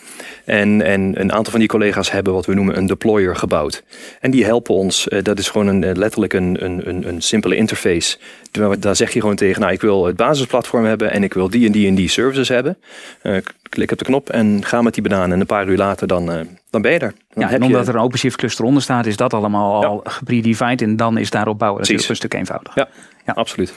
En, 0.45 0.83
en 0.83 1.21
een 1.21 1.33
aantal 1.33 1.51
van 1.51 1.61
die 1.61 1.69
collega's 1.69 2.11
hebben 2.11 2.33
wat 2.33 2.47
we 2.47 2.55
noemen 2.55 2.77
een 2.77 2.87
deployer 2.87 3.37
gebouwd. 3.37 3.85
En 4.21 4.31
die 4.31 4.45
helpen 4.45 4.75
ons, 4.75 5.09
eh, 5.09 5.23
dat 5.23 5.39
is 5.39 5.49
gewoon 5.49 5.67
een, 5.67 5.99
letterlijk 5.99 6.33
een, 6.33 6.65
een, 6.65 6.89
een, 6.89 7.09
een 7.09 7.23
simpele 7.23 7.57
interface. 7.57 8.17
Daar- 8.79 8.97
zeg 8.97 9.13
je 9.13 9.21
gewoon 9.21 9.37
tegen, 9.37 9.61
nou 9.61 9.73
ik 9.73 9.81
wil 9.81 10.07
het 10.07 10.17
basisplatform 10.17 10.85
hebben 10.85 11.11
en 11.11 11.23
ik 11.25 11.35
wil 11.35 11.51
die 11.51 11.67
en 11.67 11.73
die 11.73 11.87
en 11.87 11.95
die 11.95 12.09
services 12.09 12.49
hebben. 12.49 12.79
Klik 13.69 13.93
op 13.93 13.99
de 13.99 14.05
knop 14.05 14.31
en 14.31 14.65
ga 14.65 14.83
met 14.83 14.95
die 14.95 15.03
banaan. 15.03 15.33
En 15.33 15.41
een 15.41 15.47
paar 15.47 15.67
uur 15.69 15.77
later 15.77 16.07
dan, 16.07 16.33
eh, 16.33 16.41
dan 16.71 16.83
ben 16.83 16.93
je 16.93 16.99
er. 16.99 17.13
Dan 17.35 17.43
Ja, 17.45 17.51
en 17.51 17.63
omdat 17.63 17.85
je, 17.85 17.91
er 17.91 17.97
een 17.99 18.03
OpenShift 18.05 18.37
cluster 18.37 18.65
onder 18.65 18.83
staat, 18.83 19.07
is 19.07 19.17
dat 19.17 19.35
allemaal 19.35 19.85
al 19.85 20.01
gepredefined. 20.05 20.83
En 20.83 20.97
dan 20.97 21.19
is 21.19 21.31
daarop 21.31 21.59
bouwen 21.59 21.81
natuurlijk 21.81 22.09
een 22.09 22.17
stuk 22.17 22.35
eenvoudiger. 22.35 22.83
Ja, 22.83 22.89
Ja. 23.27 23.33
absoluut. 23.33 23.75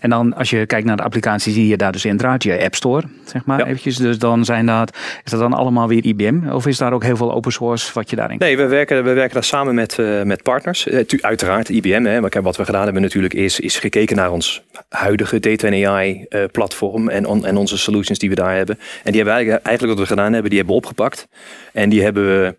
En 0.00 0.10
dan 0.10 0.34
als 0.36 0.50
je 0.50 0.66
kijkt 0.66 0.86
naar 0.86 0.96
de 0.96 1.02
applicaties 1.02 1.54
die 1.54 1.66
je 1.66 1.76
daar 1.76 1.92
dus 1.92 2.04
in 2.04 2.16
draait, 2.16 2.42
je 2.42 2.62
App 2.64 2.74
Store, 2.74 3.02
zeg 3.24 3.44
maar 3.44 3.58
Ja. 3.58 3.64
eventjes. 3.66 3.96
Dus 3.96 4.18
dan 4.18 4.44
zijn 4.44 4.66
dat, 4.66 4.96
is 5.24 5.30
dat 5.30 5.40
dan 5.40 5.52
allemaal 5.52 5.88
weer 5.88 6.04
IBM? 6.04 6.48
Of 6.52 6.66
is 6.66 6.78
daar 6.78 6.92
ook 6.92 7.02
heel 7.02 7.16
veel 7.16 7.32
open 7.34 7.52
source 7.52 7.90
wat 7.94 8.10
je 8.10 8.16
daarin 8.16 8.38
Nee, 8.38 8.56
we 8.56 8.66
werken, 8.66 9.04
we 9.04 9.12
werken 9.12 9.34
daar 9.34 9.44
samen 9.44 9.74
met, 9.74 9.98
eh, 9.98 10.22
met 10.22 10.42
partners. 10.42 10.86
Eh, 10.86 10.98
tu- 11.00 11.18
uiteraard 11.20 11.68
IBM. 11.68 12.04
Hè, 12.04 12.20
maar 12.20 12.42
wat 12.42 12.56
we 12.56 12.64
gedaan 12.64 12.84
hebben 12.84 13.02
natuurlijk 13.02 13.34
is, 13.34 13.60
is 13.60 13.78
gekeken 13.78 14.16
naar 14.16 14.30
ons 14.30 14.62
huidige 14.88 15.40
data 15.40 15.66
en 15.68 15.86
AI 15.86 16.26
platform 16.52 17.08
en, 17.08 17.26
on- 17.26 17.46
en 17.46 17.56
onze 17.56 17.78
solutions 17.78 18.18
die 18.18 18.28
we 18.28 18.34
daar 18.34 18.56
hebben. 18.56 18.78
En 18.78 19.12
die 19.12 19.14
hebben 19.16 19.29
eigenlijk, 19.30 19.86
wat 19.86 19.98
we 19.98 20.06
gedaan 20.06 20.32
hebben, 20.32 20.50
die 20.50 20.58
hebben 20.58 20.76
we 20.76 20.82
opgepakt. 20.82 21.28
En 21.72 21.88
die 21.88 22.02
hebben 22.02 22.24
we 22.26 22.58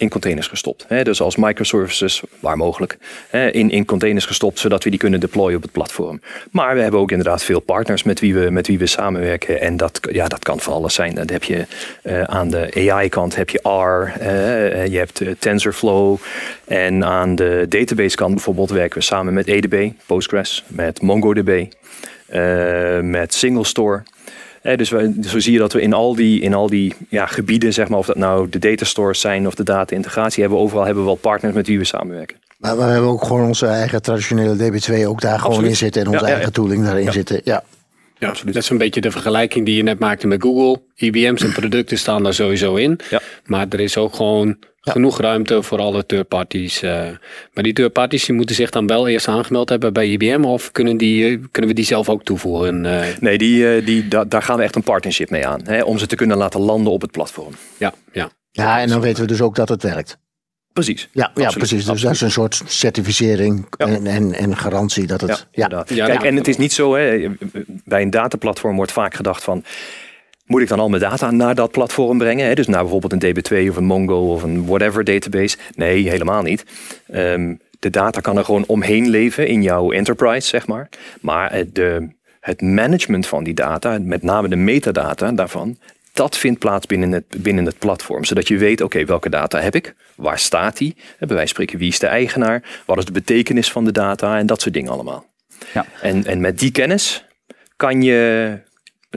in 0.00 0.08
containers 0.08 0.46
gestopt. 0.46 0.84
Hè, 0.88 1.02
dus 1.02 1.20
als 1.20 1.36
microservices, 1.36 2.22
waar 2.40 2.56
mogelijk, 2.56 2.98
hè, 3.28 3.50
in, 3.50 3.70
in 3.70 3.84
containers 3.84 4.24
gestopt, 4.24 4.58
zodat 4.58 4.84
we 4.84 4.90
die 4.90 4.98
kunnen 4.98 5.20
deployen 5.20 5.56
op 5.56 5.62
het 5.62 5.72
platform. 5.72 6.20
Maar 6.50 6.74
we 6.74 6.80
hebben 6.80 7.00
ook 7.00 7.10
inderdaad 7.10 7.42
veel 7.42 7.60
partners 7.60 8.02
met 8.02 8.20
wie 8.20 8.34
we, 8.34 8.50
met 8.50 8.66
wie 8.66 8.78
we 8.78 8.86
samenwerken. 8.86 9.60
En 9.60 9.76
dat, 9.76 10.00
ja, 10.12 10.28
dat 10.28 10.42
kan 10.42 10.60
van 10.60 10.72
alles 10.72 10.94
zijn. 10.94 11.14
Dan 11.14 11.28
heb 11.32 11.44
je 11.44 11.66
eh, 12.02 12.22
aan 12.22 12.50
de 12.50 12.90
AI-kant 12.90 13.36
heb 13.36 13.50
je 13.50 13.68
R, 13.68 14.20
eh, 14.20 14.86
je 14.86 14.98
hebt 14.98 15.20
eh, 15.20 15.32
TensorFlow. 15.38 16.16
En 16.64 17.04
aan 17.04 17.34
de 17.34 17.66
database-kant 17.68 18.34
bijvoorbeeld 18.34 18.70
werken 18.70 18.98
we 18.98 19.04
samen 19.04 19.34
met 19.34 19.46
EDB, 19.46 19.90
Postgres, 20.06 20.64
met 20.66 21.02
MongoDB, 21.02 21.66
met 23.02 23.34
SingleStore. 23.34 24.02
Eh, 24.62 24.76
dus 24.76 24.90
we, 24.90 25.14
zo 25.22 25.38
zie 25.38 25.52
je 25.52 25.58
dat 25.58 25.72
we 25.72 25.80
in 25.80 25.92
al 25.92 26.14
die, 26.14 26.40
in 26.40 26.54
al 26.54 26.68
die 26.68 26.94
ja, 27.08 27.26
gebieden, 27.26 27.72
zeg 27.72 27.88
maar, 27.88 27.98
of 27.98 28.06
dat 28.06 28.16
nou 28.16 28.48
de 28.48 28.58
datastores 28.58 29.20
zijn 29.20 29.46
of 29.46 29.54
de 29.54 29.62
data-integratie, 29.62 30.40
hebben 30.40 30.58
we 30.58 30.64
overal 30.64 30.84
hebben 30.84 31.02
we 31.02 31.08
wel 31.08 31.18
partners 31.18 31.54
met 31.54 31.66
wie 31.66 31.78
we 31.78 31.84
samenwerken. 31.84 32.36
Maar 32.58 32.76
we 32.76 32.82
hebben 32.82 33.10
ook 33.10 33.24
gewoon 33.24 33.46
onze 33.46 33.66
eigen 33.66 34.02
traditionele 34.02 34.56
DB2 34.56 35.06
ook 35.06 35.20
daar 35.20 35.32
gewoon 35.38 35.50
Absoluut. 35.52 35.70
in 35.70 35.76
zitten. 35.76 36.02
En 36.02 36.08
onze 36.08 36.20
Ja, 36.20 36.26
ja, 36.26 36.30
ja. 36.32 36.34
eigen 36.36 36.52
tooling 36.54 36.84
daarin 36.84 37.04
Ja. 37.04 37.10
zitten. 37.12 37.40
Ja. 37.44 37.62
Ja, 38.18 38.34
Dat 38.44 38.54
is 38.56 38.68
een 38.70 38.78
beetje 38.78 39.00
de 39.00 39.10
vergelijking 39.10 39.64
die 39.66 39.76
je 39.76 39.82
net 39.82 39.98
maakte 39.98 40.26
met 40.26 40.42
Google. 40.42 40.80
IBM's 40.96 41.42
en 41.42 41.52
producten 41.52 41.98
staan 41.98 42.22
daar 42.22 42.34
sowieso 42.34 42.74
in. 42.74 42.98
Ja. 43.10 43.20
Maar 43.46 43.66
er 43.70 43.80
is 43.80 43.96
ook 43.96 44.14
gewoon 44.14 44.56
genoeg 44.80 45.20
ruimte 45.20 45.62
voor 45.62 45.78
alle 45.78 46.06
third 46.06 46.28
parties. 46.28 46.82
eh. 46.82 47.02
maar 47.54 47.64
die 47.64 47.72
third 47.72 47.92
parties 47.92 48.24
die 48.24 48.34
moeten 48.34 48.54
zich 48.54 48.70
dan 48.70 48.86
wel 48.86 49.08
eerst 49.08 49.28
aangemeld 49.28 49.68
hebben 49.68 49.92
bij 49.92 50.06
IBM. 50.08 50.44
Of 50.44 50.72
kunnen, 50.72 50.96
die, 50.96 51.48
kunnen 51.50 51.70
we 51.70 51.76
die 51.76 51.84
zelf 51.84 52.08
ook 52.08 52.24
toevoegen? 52.24 52.86
eh? 52.86 53.06
Nee, 53.20 53.38
die, 53.38 53.74
eh, 53.74 53.86
die, 53.86 54.08
da- 54.08 54.24
daar 54.24 54.42
gaan 54.42 54.56
we 54.56 54.62
echt 54.62 54.76
een 54.76 54.82
partnership 54.82 55.30
mee 55.30 55.46
aan. 55.46 55.60
Hè, 55.64 55.82
om 55.82 55.98
ze 55.98 56.06
te 56.06 56.16
kunnen 56.16 56.36
laten 56.36 56.60
landen 56.60 56.92
op 56.92 57.00
het 57.00 57.10
platform. 57.10 57.52
ja, 57.78 57.92
ja. 58.12 58.30
ja, 58.50 58.80
en 58.80 58.88
dan 58.88 59.00
weten 59.00 59.22
we 59.22 59.28
dus 59.28 59.40
ook 59.40 59.54
dat 59.54 59.68
het 59.68 59.82
werkt. 59.82 60.18
Precies. 60.72 61.08
Ja, 61.12 61.30
ja 61.34 61.50
precies. 61.50 61.84
Dus 61.84 62.00
dat 62.02 62.12
is 62.12 62.20
een 62.20 62.30
soort 62.30 62.62
certificering 62.66 63.66
Ja. 63.78 63.86
en, 63.86 64.06
en, 64.06 64.32
en 64.32 64.56
garantie 64.56 65.06
dat 65.06 65.20
het... 65.20 65.46
Ja, 65.52 65.84
Ja, 65.86 66.06
Kijk, 66.06 66.22
en 66.22 66.36
het 66.36 66.48
is 66.48 66.56
niet 66.56 66.72
zo, 66.72 66.94
hè, 66.94 67.26
bij 67.84 68.02
een 68.02 68.10
dataplatform 68.10 68.76
wordt 68.76 68.92
vaak 68.92 69.14
gedacht 69.14 69.42
van, 69.44 69.64
moet 70.50 70.62
ik 70.62 70.68
dan 70.68 70.80
al 70.80 70.88
mijn 70.88 71.02
data 71.02 71.30
naar 71.30 71.54
dat 71.54 71.70
platform 71.70 72.18
brengen? 72.18 72.46
Hè? 72.46 72.54
Dus 72.54 72.66
naar 72.66 72.80
bijvoorbeeld 72.80 73.12
een 73.12 73.34
DB2 73.34 73.68
of 73.68 73.76
een 73.76 73.84
Mongo 73.84 74.32
of 74.32 74.42
een 74.42 74.66
whatever 74.66 75.04
database. 75.04 75.56
Nee, 75.74 76.08
helemaal 76.08 76.42
niet. 76.42 76.64
Ehm, 77.06 77.54
de 77.78 77.90
data 77.90 78.20
kan 78.20 78.36
er 78.36 78.44
gewoon 78.44 78.64
omheen 78.66 79.08
leven 79.08 79.46
in 79.46 79.62
jouw 79.62 79.92
enterprise, 79.92 80.48
zeg 80.48 80.66
maar. 80.66 80.88
Maar 81.20 81.52
het, 81.52 81.74
de, 81.74 82.08
het 82.40 82.62
management 82.62 83.26
van 83.26 83.44
die 83.44 83.54
data, 83.54 83.98
met 84.02 84.22
name 84.22 84.48
de 84.48 84.56
metadata 84.56 85.32
daarvan, 85.32 85.78
dat 86.12 86.36
vindt 86.36 86.58
plaats 86.58 86.86
binnen 86.86 87.12
het, 87.12 87.24
binnen 87.36 87.64
het 87.64 87.78
platform. 87.78 88.24
Zodat 88.24 88.48
je 88.48 88.58
weet, 88.58 88.80
oké, 88.80 89.04
welke 89.04 89.28
data 89.28 89.60
heb 89.60 89.74
ik? 89.74 89.94
Waar 90.16 90.38
staat 90.38 90.76
die? 90.76 90.94
Bij 90.96 91.06
wijze 91.18 91.36
van 91.36 91.48
spreken, 91.48 91.78
wie 91.78 91.88
is 91.88 91.98
de 91.98 92.06
eigenaar? 92.06 92.82
Wat 92.86 92.98
is 92.98 93.04
de 93.04 93.12
betekenis 93.12 93.72
van 93.72 93.84
de 93.84 93.92
data? 93.92 94.38
En 94.38 94.46
dat 94.46 94.60
soort 94.60 94.74
dingen 94.74 94.92
allemaal. 94.92 95.26
Ja. 95.72 95.86
En, 96.02 96.26
en 96.26 96.40
met 96.40 96.58
die 96.58 96.70
kennis 96.70 97.24
kan 97.76 98.02
je, 98.02 98.58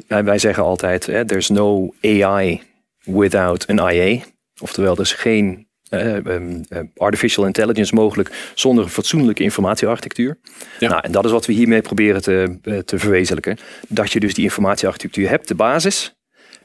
wij 0.07 0.37
zeggen 0.37 0.63
altijd, 0.63 1.05
hè, 1.05 1.25
there's 1.25 1.49
no 1.49 1.93
AI 2.01 2.61
without 3.03 3.67
an 3.67 3.89
IA. 3.89 4.23
Oftewel, 4.61 4.93
er 4.93 5.01
is 5.01 5.13
geen 5.13 5.67
eh, 5.89 6.15
ehm, 6.15 6.61
eh, 6.69 6.79
artificial 6.95 7.45
intelligence 7.45 7.95
mogelijk 7.95 8.51
zonder 8.55 8.83
een 8.83 8.89
fatsoenlijke 8.89 9.43
informatiearchitectuur. 9.43 10.37
Ja. 10.79 10.89
Nou, 10.89 11.01
en 11.03 11.11
dat 11.11 11.25
is 11.25 11.31
wat 11.31 11.45
we 11.45 11.53
hiermee 11.53 11.81
proberen 11.81 12.21
te, 12.21 12.57
eh, 12.63 12.77
te 12.77 12.99
verwezenlijken. 12.99 13.57
Dat 13.87 14.11
je 14.11 14.19
dus 14.19 14.33
die 14.33 14.43
informatiearchitectuur 14.43 15.29
hebt, 15.29 15.47
de 15.47 15.55
basis, 15.55 16.15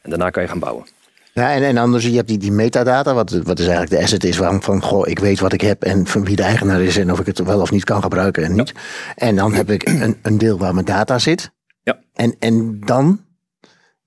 en 0.02 0.11
daarna 0.11 0.30
kan 0.30 0.42
je 0.42 0.49
gaan 0.49 0.58
bouwen. 0.58 0.87
Ja, 1.32 1.52
en, 1.52 1.62
en 1.62 1.76
anders, 1.76 2.04
je 2.04 2.16
hebt 2.16 2.28
die, 2.28 2.38
die 2.38 2.52
metadata, 2.52 3.14
wat, 3.14 3.30
wat 3.30 3.56
dus 3.56 3.66
eigenlijk 3.66 3.90
de 3.97 4.02
asset 4.02 4.25
is, 4.25 4.37
waarom 4.37 4.62
van, 4.62 4.82
goh, 4.82 5.08
ik 5.08 5.18
weet 5.18 5.40
wat 5.40 5.52
ik 5.52 5.61
heb 5.61 5.82
en 5.82 6.06
van 6.06 6.25
wie 6.25 6.37
de 6.37 6.42
eigenaar 6.42 6.82
is 6.82 6.97
en 6.97 7.12
of 7.12 7.20
ik 7.20 7.26
het 7.26 7.38
wel 7.38 7.61
of 7.61 7.70
niet 7.70 7.85
kan 7.85 8.02
gebruiken 8.02 8.44
en 8.44 8.54
niet. 8.54 8.73
En 9.16 9.37
dan 9.37 9.54
heb 9.54 9.70
ik 9.70 9.88
een, 9.88 10.18
een 10.23 10.38
deel 10.38 10.58
waar 10.58 10.75
mijn 10.75 10.87
data 10.87 11.18
zit. 11.18 11.50
Ja. 11.88 11.99
En, 12.14 12.37
en 12.38 12.80
dan 12.80 13.21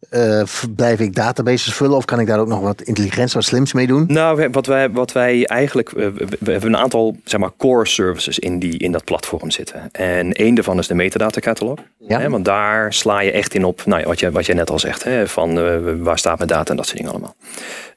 eh, 0.09 0.43
blijf 0.75 0.99
ik 0.99 1.15
databases 1.15 1.73
vullen 1.73 1.97
of 1.97 2.05
kan 2.05 2.19
ik 2.19 2.27
daar 2.27 2.39
ook 2.39 2.47
nog 2.47 2.59
wat 2.59 2.81
intelligents, 2.81 3.33
wat 3.33 3.43
slims 3.43 3.73
mee 3.73 3.87
doen? 3.87 4.05
Nou, 4.07 4.49
wat 4.51 4.65
wij, 4.65 4.89
wat 4.89 5.11
wij 5.11 5.45
eigenlijk. 5.45 5.89
We, 5.89 6.27
hebben 6.43 6.73
een 6.73 6.77
aantal 6.77 7.17
zeg 7.23 7.39
maar, 7.39 7.51
core 7.57 7.87
services 7.87 8.39
in, 8.39 8.59
die, 8.59 8.77
in 8.77 8.91
dat 8.91 9.03
platform 9.03 9.51
zitten. 9.51 9.89
En 9.91 10.31
één 10.31 10.55
daarvan 10.55 10.77
is 10.77 10.87
de 10.87 10.93
metadata 10.93 11.39
catalog. 11.39 11.79
Ja. 11.97 12.19
Hè, 12.19 12.29
want 12.29 12.45
daar 12.45 12.93
sla 12.93 13.19
je 13.19 13.31
echt 13.31 13.53
in 13.53 13.63
op 13.63 13.85
nou, 13.85 14.03
wat, 14.03 14.19
je, 14.19 14.31
wat 14.31 14.45
je 14.45 14.53
net 14.53 14.69
al 14.69 14.79
zegt. 14.79 15.03
Hè, 15.03 15.27
van 15.27 15.59
eh, 15.59 15.77
waar 15.97 16.17
staat 16.17 16.37
mijn 16.37 16.49
data 16.49 16.71
en 16.71 16.77
dat 16.77 16.85
soort 16.85 16.97
dingen 16.97 17.11
allemaal. 17.11 17.35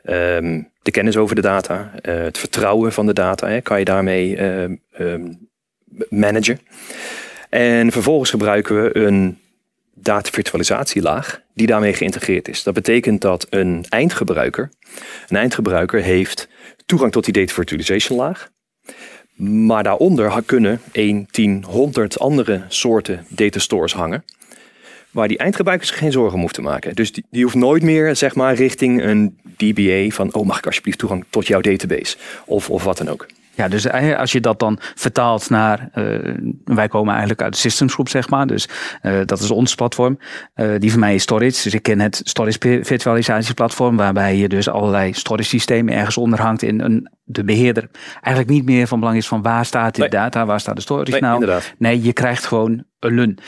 Ehm, 0.02 0.62
de 0.82 0.90
kennis 0.90 1.16
over 1.16 1.34
de 1.34 1.42
data, 1.42 1.90
eh, 2.02 2.14
het 2.14 2.38
vertrouwen 2.38 2.92
van 2.92 3.06
de 3.06 3.12
data, 3.12 3.48
hè, 3.48 3.60
kan 3.60 3.78
je 3.78 3.84
daarmee 3.84 4.36
ehm, 4.36 5.32
managen. 6.08 6.60
En 7.48 7.92
vervolgens 7.92 8.30
gebruiken 8.30 8.82
we 8.82 8.96
een 8.96 9.38
datavirtualisatielaag 10.04 11.42
die 11.54 11.66
daarmee 11.66 11.92
geïntegreerd 11.92 12.48
is. 12.48 12.62
Dat 12.62 12.74
betekent 12.74 13.20
dat 13.20 13.46
een 13.50 13.84
eindgebruiker, 13.88 14.70
een 15.28 15.36
eindgebruiker 15.36 16.02
heeft 16.02 16.48
toegang 16.86 17.12
tot 17.12 17.24
die 17.24 17.32
data 17.32 17.52
virtualization 17.52 18.18
laag. 18.18 18.48
Maar 19.36 19.82
daaronder 19.82 20.42
kunnen 20.46 20.80
1, 20.92 21.26
10, 21.30 21.64
100 21.64 22.18
andere 22.18 22.62
soorten 22.68 23.26
datastores 23.28 23.92
hangen. 23.92 24.24
Waar 25.10 25.28
die 25.28 25.38
eindgebruiker 25.38 25.86
zich 25.86 25.98
geen 25.98 26.12
zorgen 26.12 26.34
om 26.34 26.40
hoeft 26.40 26.54
te 26.54 26.62
maken. 26.62 26.94
Dus 26.94 27.12
die, 27.12 27.24
die 27.30 27.42
hoeft 27.42 27.54
nooit 27.54 27.82
meer 27.82 28.16
zeg 28.16 28.34
maar, 28.34 28.54
richting 28.54 29.02
een 29.02 29.38
DBA 29.56 30.08
van... 30.08 30.34
oh, 30.34 30.46
mag 30.46 30.58
ik 30.58 30.66
alsjeblieft 30.66 30.98
toegang 30.98 31.24
tot 31.30 31.46
jouw 31.46 31.60
database? 31.60 32.16
Of, 32.44 32.70
of 32.70 32.84
wat 32.84 32.96
dan 32.96 33.08
ook. 33.08 33.26
Ja, 33.56 33.68
dus 33.68 33.86
eh, 33.86 34.18
als 34.18 34.32
je 34.32 34.40
dat 34.40 34.58
dan 34.58 34.78
vertaalt 34.94 35.50
naar, 35.50 35.88
eh, 35.92 36.04
wij 36.64 36.88
komen 36.88 37.10
eigenlijk 37.10 37.42
uit 37.42 37.52
de 37.52 37.58
systems 37.58 37.92
groep, 37.94 38.08
zeg 38.08 38.28
maar. 38.28 38.46
Dus 38.46 38.68
eh, 39.02 39.12
dat 39.24 39.40
is 39.40 39.50
ons 39.50 39.74
platform. 39.74 40.18
Die 40.78 40.90
van 40.90 41.00
mij 41.00 41.14
is 41.14 41.22
storage. 41.22 41.62
Dus 41.62 41.74
ik 41.74 41.82
ken 41.82 42.00
het 42.00 42.20
storage 42.24 42.80
virtualisatieplatform, 42.82 43.96
waarbij 43.96 44.36
je 44.36 44.48
dus 44.48 44.68
allerlei 44.68 45.12
storage 45.12 45.48
systemen 45.48 45.94
ergens 45.94 46.16
onderhangt 46.16 46.62
in 46.62 46.80
een, 46.80 47.10
de 47.24 47.44
beheerder. 47.44 47.88
Eigenlijk 48.20 48.54
niet 48.54 48.64
meer 48.64 48.86
van 48.86 49.00
belang 49.00 49.16
is 49.16 49.28
van 49.28 49.42
waar 49.42 49.64
staat 49.64 49.94
de 49.94 50.00
Nee. 50.00 50.10
data, 50.10 50.46
waar 50.46 50.60
staat 50.60 50.76
de 50.76 50.82
storage 50.82 51.10
Nee, 51.10 51.20
nou. 51.20 51.34
inderdaad. 51.34 51.74
Nee, 51.78 52.02
je 52.02 52.12
krijgt 52.12 52.46
gewoon 52.46 52.84
een 52.98 53.14
LUN. 53.14 53.38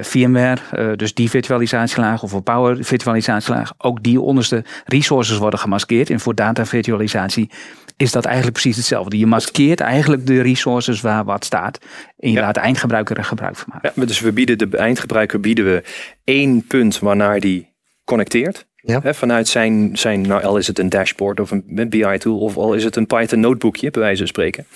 VMware, 0.00 0.96
dus 0.96 1.14
die 1.14 1.30
virtualisatielaag 1.30 2.22
of 2.22 2.32
een 2.32 2.42
Power 2.42 2.84
virtualisatielaag. 2.84 3.72
Ook 3.78 4.02
die 4.02 4.20
onderste 4.20 4.64
resources 4.84 5.38
worden 5.38 5.58
gemaskeerd. 5.58 6.10
En 6.10 6.20
voor 6.20 6.34
data 6.34 6.64
virtualisatie 6.66 7.50
is 8.00 8.12
dat 8.12 8.24
eigenlijk 8.24 8.56
precies 8.56 8.76
hetzelfde. 8.76 9.18
Je 9.18 9.26
maskeert 9.26 9.80
eigenlijk 9.80 10.26
de 10.26 10.40
resources 10.40 11.00
waar 11.00 11.24
wat 11.24 11.44
staat. 11.44 11.78
En 12.18 12.28
je 12.30 12.34
Ja. 12.34 12.40
laat 12.40 12.54
de 12.54 12.60
eindgebruiker 12.60 13.16
er 13.16 13.24
gebruik 13.24 13.56
van 13.56 13.68
maken. 13.72 13.92
Ja, 13.94 14.04
dus 14.04 14.20
we 14.20 14.32
bieden 14.32 14.58
de 14.58 14.76
eindgebruiker 14.76 15.40
bieden 15.40 15.64
we 15.64 15.82
één 16.24 16.66
punt 16.66 16.98
waarnaar 16.98 17.40
die 17.40 17.68
connecteert. 18.04 18.66
Ja. 18.82 19.00
Hè, 19.02 19.14
vanuit 19.14 19.48
zijn, 19.48 19.90
zijn, 19.92 20.20
nou 20.20 20.42
al 20.42 20.56
is 20.56 20.66
het 20.66 20.78
een 20.78 20.88
dashboard 20.88 21.40
of 21.40 21.50
een 21.50 21.88
BI-tool 21.88 22.38
of 22.38 22.56
al 22.56 22.74
is 22.74 22.84
het 22.84 22.96
een 22.96 23.06
Python 23.06 23.40
notebookje, 23.40 23.90
bij 23.90 24.02
wijze 24.02 24.18
van 24.18 24.26
spreken. 24.26 24.66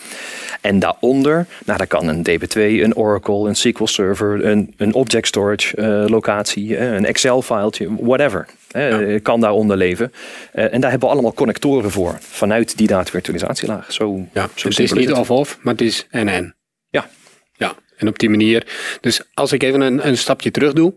En 0.61 0.78
daaronder, 0.78 1.46
nou 1.64 1.78
daar 1.78 1.87
kan 1.87 2.08
een 2.08 2.26
DB2, 2.30 2.54
een 2.82 2.96
Oracle, 2.96 3.49
een 3.49 3.54
SQL 3.54 3.84
Server, 3.84 4.44
een, 4.44 4.75
een 4.76 4.94
object 4.94 5.26
storage 5.26 5.76
eh, 5.76 6.04
locatie, 6.08 6.76
eh, 6.76 6.92
een 6.92 7.04
Excel-filetje, 7.04 7.88
whatever. 8.00 8.46
hè, 8.70 9.20
Kan 9.20 9.40
daaronder 9.40 9.76
leven. 9.76 10.12
Eh, 10.52 10.73
en 10.73 10.80
daar 10.80 10.90
hebben 10.90 11.08
we 11.08 11.14
allemaal 11.14 11.34
connectoren 11.34 11.90
voor 11.90 12.16
vanuit 12.20 12.76
die 12.76 12.87
datavirtualisatielaag. 12.87 13.92
Zo, 13.92 14.26
Ja, 14.32 14.42
zo 14.54 14.68
dus 14.68 14.76
het 14.76 14.78
is 14.78 14.92
niet 14.92 15.12
of-of, 15.12 15.58
maar 15.62 15.73
het 15.73 15.82
is 15.82 16.06
en-en. 16.11 16.54
Ja. 16.88 17.08
Ja, 17.56 17.75
en 17.96 18.08
op 18.08 18.18
die 18.18 18.30
manier. 18.30 18.66
Dus 19.00 19.20
als 19.34 19.52
ik 19.52 19.62
even 19.62 19.80
een, 19.80 20.06
een 20.06 20.18
stapje 20.18 20.50
terug 20.50 20.73
doe. 20.73 20.94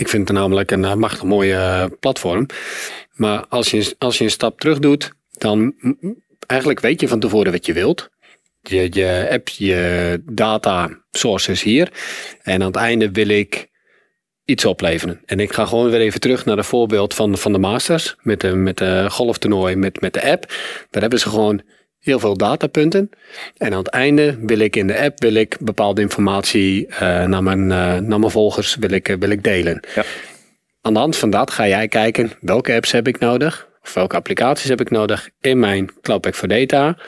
Ik 0.00 0.08
vind 0.08 0.28
het 0.28 0.36
namelijk 0.36 0.70
een 0.70 0.84
eh, 0.84 0.94
machtig 0.94 1.22
mooie 1.22 1.54
eh, 1.54 1.84
platform. 2.00 2.46
Maar 3.12 3.46
als 3.48 3.70
je, 3.70 3.94
als 3.98 4.18
je 4.18 4.24
een 4.24 4.30
stap 4.30 4.60
terug 4.60 4.78
doet, 4.78 5.12
dan 5.30 5.74
eigenlijk 6.46 6.80
weet 6.80 7.00
je 7.00 7.08
van 7.08 7.20
tevoren 7.20 7.52
wat 7.52 7.66
je 7.66 7.72
wilt. 7.72 8.10
Je, 8.60 8.88
je 8.90 9.04
hebt 9.04 9.56
je 9.56 10.22
data 10.24 11.02
sources 11.10 11.62
hier. 11.62 11.92
En 12.42 12.60
aan 12.60 12.66
het 12.66 12.76
einde 12.76 13.10
wil 13.10 13.28
ik 13.28 13.68
iets 14.44 14.64
opleveren. 14.64 15.20
En 15.24 15.40
ik 15.40 15.52
ga 15.52 15.64
gewoon 15.66 15.90
weer 15.90 16.00
even 16.00 16.20
terug 16.20 16.44
naar 16.44 16.56
het 16.56 16.66
voorbeeld 16.66 17.14
van, 17.14 17.38
van 17.38 17.52
de 17.52 17.58
Masters 17.58 18.16
met 18.20 18.40
de, 18.40 18.54
met 18.54 18.78
de 18.78 19.06
golftoernooi 19.10 19.76
met, 19.76 20.00
met 20.00 20.12
de 20.14 20.30
app. 20.30 20.46
Daar 20.90 21.02
hebben 21.02 21.20
ze 21.20 21.28
gewoon 21.28 21.62
heel 22.00 22.18
veel 22.18 22.36
datapunten. 22.36 23.10
En 23.56 23.72
aan 23.72 23.78
het 23.78 23.88
einde 23.88 24.38
wil 24.40 24.58
ik 24.58 24.76
in 24.76 24.86
de 24.86 24.98
app 24.98 25.20
wil 25.20 25.34
ik 25.34 25.56
bepaalde 25.60 26.00
informatie 26.00 26.86
uh, 26.86 26.98
naar, 27.24 27.42
mijn, 27.42 27.60
uh, 27.60 27.96
naar 27.96 28.18
mijn 28.18 28.30
volgers 28.30 28.76
wil 28.76 28.90
ik, 28.90 29.16
wil 29.18 29.30
ik 29.30 29.44
delen. 29.44 29.82
Ja. 29.94 30.04
Aan 30.80 30.92
de 30.92 30.98
hand 30.98 31.16
van 31.16 31.30
dat 31.30 31.50
ga 31.50 31.68
jij 31.68 31.88
kijken 31.88 32.32
welke 32.40 32.74
apps 32.74 32.92
heb 32.92 33.08
ik 33.08 33.18
nodig. 33.18 33.68
Of 33.82 33.94
welke 33.94 34.16
applicaties 34.16 34.68
heb 34.68 34.80
ik 34.80 34.90
nodig 34.90 35.30
in 35.40 35.58
mijn 35.58 35.90
Cloud 36.00 36.20
Pack 36.20 36.34
for 36.34 36.48
Data. 36.48 36.98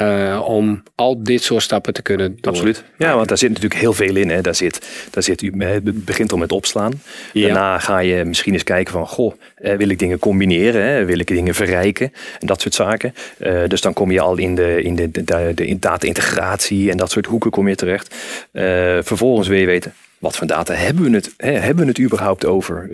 Uh, 0.00 0.42
om 0.48 0.82
al 0.94 1.22
dit 1.22 1.42
soort 1.42 1.62
stappen 1.62 1.92
te 1.92 2.02
kunnen 2.02 2.38
doen. 2.40 2.52
Absoluut. 2.52 2.84
Ja, 2.98 3.14
want 3.14 3.28
daar 3.28 3.38
zit 3.38 3.48
natuurlijk 3.48 3.80
heel 3.80 3.92
veel 3.92 4.16
in. 4.16 4.30
Hè. 4.30 4.40
Daar 4.40 4.54
zit, 4.54 4.88
daar 5.10 5.22
zit, 5.22 5.40
het 5.58 6.04
begint 6.04 6.32
al 6.32 6.38
met 6.38 6.52
opslaan. 6.52 6.92
Ja. 7.32 7.46
Daarna 7.46 7.78
ga 7.78 7.98
je 7.98 8.24
misschien 8.24 8.52
eens 8.52 8.64
kijken 8.64 8.92
van, 8.92 9.06
goh, 9.06 9.34
wil 9.56 9.88
ik 9.88 9.98
dingen 9.98 10.18
combineren? 10.18 10.82
Hè? 10.82 11.04
Wil 11.04 11.18
ik 11.18 11.26
dingen 11.26 11.54
verrijken? 11.54 12.12
En 12.40 12.46
dat 12.46 12.60
soort 12.60 12.74
zaken. 12.74 13.14
Uh, 13.38 13.60
dus 13.68 13.80
dan 13.80 13.92
kom 13.92 14.10
je 14.10 14.20
al 14.20 14.36
in 14.36 14.54
de, 14.54 14.82
in 14.82 14.96
de, 14.96 15.10
de, 15.10 15.52
de 15.54 15.78
data-integratie 15.78 16.90
en 16.90 16.96
dat 16.96 17.10
soort 17.10 17.26
hoeken 17.26 17.50
kom 17.50 17.68
je 17.68 17.74
terecht. 17.74 18.14
Uh, 18.52 18.62
vervolgens 19.02 19.48
wil 19.48 19.58
je 19.58 19.66
weten, 19.66 19.94
wat 20.18 20.36
voor 20.36 20.46
data 20.46 20.74
hebben 20.74 21.04
we 21.04 21.10
het, 21.10 21.34
hè, 21.36 21.50
hebben 21.50 21.84
we 21.84 21.90
het 21.90 22.00
überhaupt 22.00 22.46
over? 22.46 22.88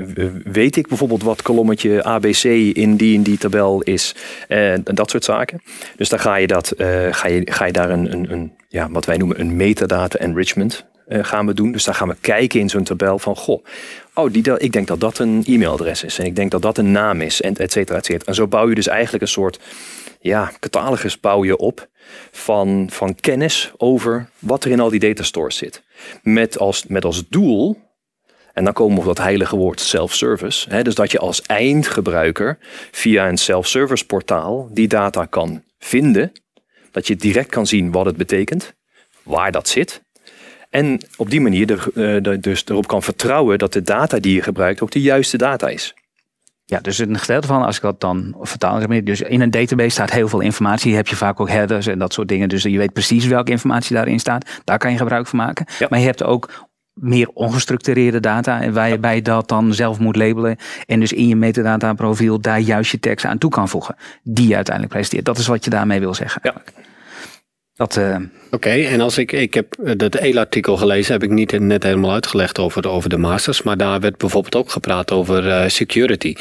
Weet 0.45 0.77
ik 0.77 0.89
bijvoorbeeld 0.89 1.23
wat 1.23 1.43
kolommetje 1.43 2.05
ABC 2.05 2.45
in 2.45 2.97
die 2.97 3.15
in 3.15 3.23
die 3.23 3.39
tabel 3.39 3.83
is? 3.83 4.15
En 4.49 4.83
dat 4.85 5.11
soort 5.11 5.25
zaken. 5.25 5.63
Dus 5.97 6.09
dan 6.09 6.19
ga 6.19 6.37
je, 6.37 6.47
dat, 6.47 6.75
uh, 6.77 7.07
ga 7.11 7.29
je, 7.29 7.43
ga 7.45 7.65
je 7.65 7.73
daar 7.73 7.91
een, 7.91 8.13
een, 8.13 8.33
een, 8.33 8.53
ja, 8.69 8.91
wat 8.91 9.05
wij 9.05 9.17
noemen 9.17 9.41
een 9.41 9.57
metadata 9.57 10.19
enrichment 10.19 10.85
uh, 11.09 11.25
gaan 11.25 11.47
we 11.47 11.55
doen. 11.55 11.73
Dus 11.73 11.85
dan 11.85 11.95
gaan 11.95 12.09
we 12.09 12.17
kijken 12.21 12.61
in 12.61 12.69
zo'n 12.69 12.85
tabel 12.85 13.19
van, 13.19 13.37
goh, 13.37 13.65
oh, 14.15 14.33
die, 14.33 14.59
ik 14.59 14.73
denk 14.73 14.87
dat 14.87 15.01
dat 15.01 15.19
een 15.19 15.43
e-mailadres 15.47 16.05
is. 16.05 16.19
En 16.19 16.27
ik 16.27 16.37
denk 16.37 16.51
dat 16.51 16.63
dat 16.63 16.79
een 16.79 16.93
naam 16.93 17.21
is, 17.21 17.41
en 17.41 17.57
et 17.57 17.73
cetera, 17.73 17.99
et 17.99 18.05
cetera. 18.05 18.27
En 18.27 18.35
zo 18.35 18.47
bouw 18.47 18.69
je 18.69 18.75
dus 18.75 18.89
eigenlijk 18.89 19.23
een 19.23 19.29
soort 19.29 19.59
ja, 20.21 20.53
catalogus 20.61 21.21
bouw 21.21 21.45
je 21.45 21.57
op 21.57 21.89
van, 22.31 22.87
van 22.91 23.15
kennis 23.15 23.73
over 23.77 24.29
wat 24.39 24.65
er 24.65 24.71
in 24.71 24.81
al 24.81 24.91
die 24.91 25.01
datastores 25.01 25.57
zit. 25.57 25.83
Met 26.23 26.59
als, 26.59 26.87
met 26.87 27.05
als 27.05 27.29
doel, 27.29 27.81
en 28.53 28.65
dan 28.65 28.73
komen 28.73 28.95
we 28.95 29.01
op 29.01 29.07
dat 29.07 29.25
heilige 29.25 29.57
woord 29.57 29.81
self-service, 29.81 30.83
dus 30.83 30.95
dat 30.95 31.11
je 31.11 31.19
als 31.19 31.43
eindgebruiker 31.43 32.59
via 32.91 33.29
een 33.29 33.39
self-service 33.39 34.07
portaal 34.07 34.69
die 34.73 34.89
data 34.89 35.25
kan 35.25 35.63
vinden, 35.79 36.33
dat 36.91 37.07
je 37.07 37.17
direct 37.17 37.49
kan 37.49 37.67
zien 37.67 37.91
wat 37.91 38.07
het 38.07 38.17
betekent, 38.17 38.75
waar 39.23 39.53
dat 39.53 39.69
zit. 39.69 40.03
En 40.71 41.01
op 41.17 41.31
die 41.31 41.41
manier 41.41 41.67
de, 41.67 42.37
dus 42.41 42.65
erop 42.67 42.87
kan 42.87 43.03
vertrouwen 43.03 43.59
dat 43.59 43.73
de 43.73 43.83
data 43.83 44.19
die 44.19 44.35
je 44.35 44.43
gebruikt 44.43 44.83
ook 44.83 44.91
de 44.91 45.01
juiste 45.01 45.37
data 45.37 45.69
is. 45.69 45.95
Ja, 46.65 46.81
dus 46.81 46.99
een 46.99 47.19
gedeelte 47.19 47.47
van, 47.47 47.63
als 47.63 47.77
ik 47.77 47.83
dat 47.83 48.01
dan 48.01 48.35
vertaal, 48.41 48.81
dus 49.05 49.21
in 49.21 49.41
een 49.41 49.51
database 49.51 49.91
staat 49.91 50.11
heel 50.11 50.29
veel 50.29 50.41
informatie. 50.41 50.95
Heb 50.95 51.07
je 51.07 51.17
vaak 51.17 51.41
ook 51.41 51.49
headers 51.49 51.87
en 51.87 51.99
dat 51.99 52.13
soort 52.13 52.29
dingen. 52.29 52.49
Dus 52.49 52.63
je 52.63 52.79
weet 52.79 52.93
precies 52.93 53.27
welke 53.27 53.51
informatie 53.51 53.97
daarin 53.97 54.21
staat. 54.21 54.61
Daar 54.65 54.79
kan 54.79 54.91
je 54.91 54.97
gebruik 54.97 55.27
van 55.27 55.39
maken. 55.39 55.67
Ja. 55.79 55.87
Maar 55.91 55.99
je 55.99 56.05
hebt 56.05 56.23
ook 56.23 56.69
meer 56.93 57.29
ongestructureerde 57.29 58.21
data. 58.21 58.61
En 58.61 58.73
waarbij 58.73 59.15
je 59.15 59.23
dat 59.23 59.49
dan 59.49 59.75
zelf 59.75 59.99
moet 59.99 60.17
labelen. 60.17 60.57
En 60.87 61.01
dus 61.01 61.13
in 61.13 61.29
je 61.29 61.37
metadata 61.37 61.93
profiel 61.93 62.41
daar 62.41 62.61
juist 62.61 62.91
je 62.91 62.99
tekst 62.99 63.25
aan 63.25 63.39
toe 63.39 63.51
kan 63.51 63.69
voegen. 63.69 63.97
Die 64.23 64.49
je 64.49 64.55
uiteindelijk 64.55 64.95
presenteert. 64.95 65.27
Dat 65.27 65.39
is 65.39 65.47
wat 65.47 65.65
je 65.65 65.71
daarmee 65.71 66.01
wil 66.01 66.15
zeggen. 66.15 66.41
Ja. 66.45 66.55
Dat, 67.83 67.97
uh... 67.97 68.15
Oké, 68.15 68.29
okay, 68.51 68.87
en 68.87 69.01
als 69.01 69.19
ik, 69.19 69.33
ik 69.33 69.55
heb 69.55 69.75
dat 69.97 70.15
ELA-artikel 70.15 70.77
gelezen, 70.77 71.13
heb 71.13 71.23
ik 71.23 71.31
niet 71.31 71.59
net 71.59 71.83
helemaal 71.83 72.13
uitgelegd 72.13 72.59
over 72.59 72.83
de, 72.83 72.89
over 72.89 73.11
de 73.11 73.17
masters, 73.17 73.63
maar 73.63 73.77
daar 73.77 74.01
werd 74.01 74.17
bijvoorbeeld 74.17 74.57
ook 74.57 74.71
gepraat 74.71 75.11
over 75.11 75.47
uh, 75.47 75.69
security. 75.69 76.35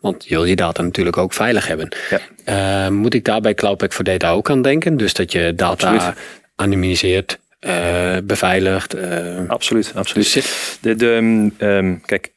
Want 0.00 0.24
je 0.24 0.34
wil 0.34 0.44
je 0.44 0.56
data 0.56 0.82
natuurlijk 0.82 1.16
ook 1.16 1.32
veilig 1.32 1.66
hebben. 1.66 1.96
Ja. 2.10 2.86
Uh, 2.86 2.90
moet 2.90 3.14
ik 3.14 3.24
daar 3.24 3.40
bij 3.40 3.54
Cloudpack 3.54 3.92
for 3.92 4.04
Data 4.04 4.30
ook 4.30 4.50
aan 4.50 4.62
denken? 4.62 4.96
Dus 4.96 5.14
dat 5.14 5.32
je 5.32 5.52
data 5.54 5.92
absoluut. 5.92 6.16
anonymiseert, 6.56 7.38
beveiligt? 8.24 8.96
absoluut, 9.46 9.92
absoluut. 9.94 10.32
Dus, 10.34 10.78
de, 10.80 10.94
de, 10.94 11.50
um, 11.58 12.00
kijk, 12.00 12.32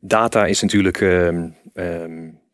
data 0.00 0.46
is 0.46 0.62
natuurlijk... 0.62 1.00
Um, 1.00 1.56
um, 1.74 2.44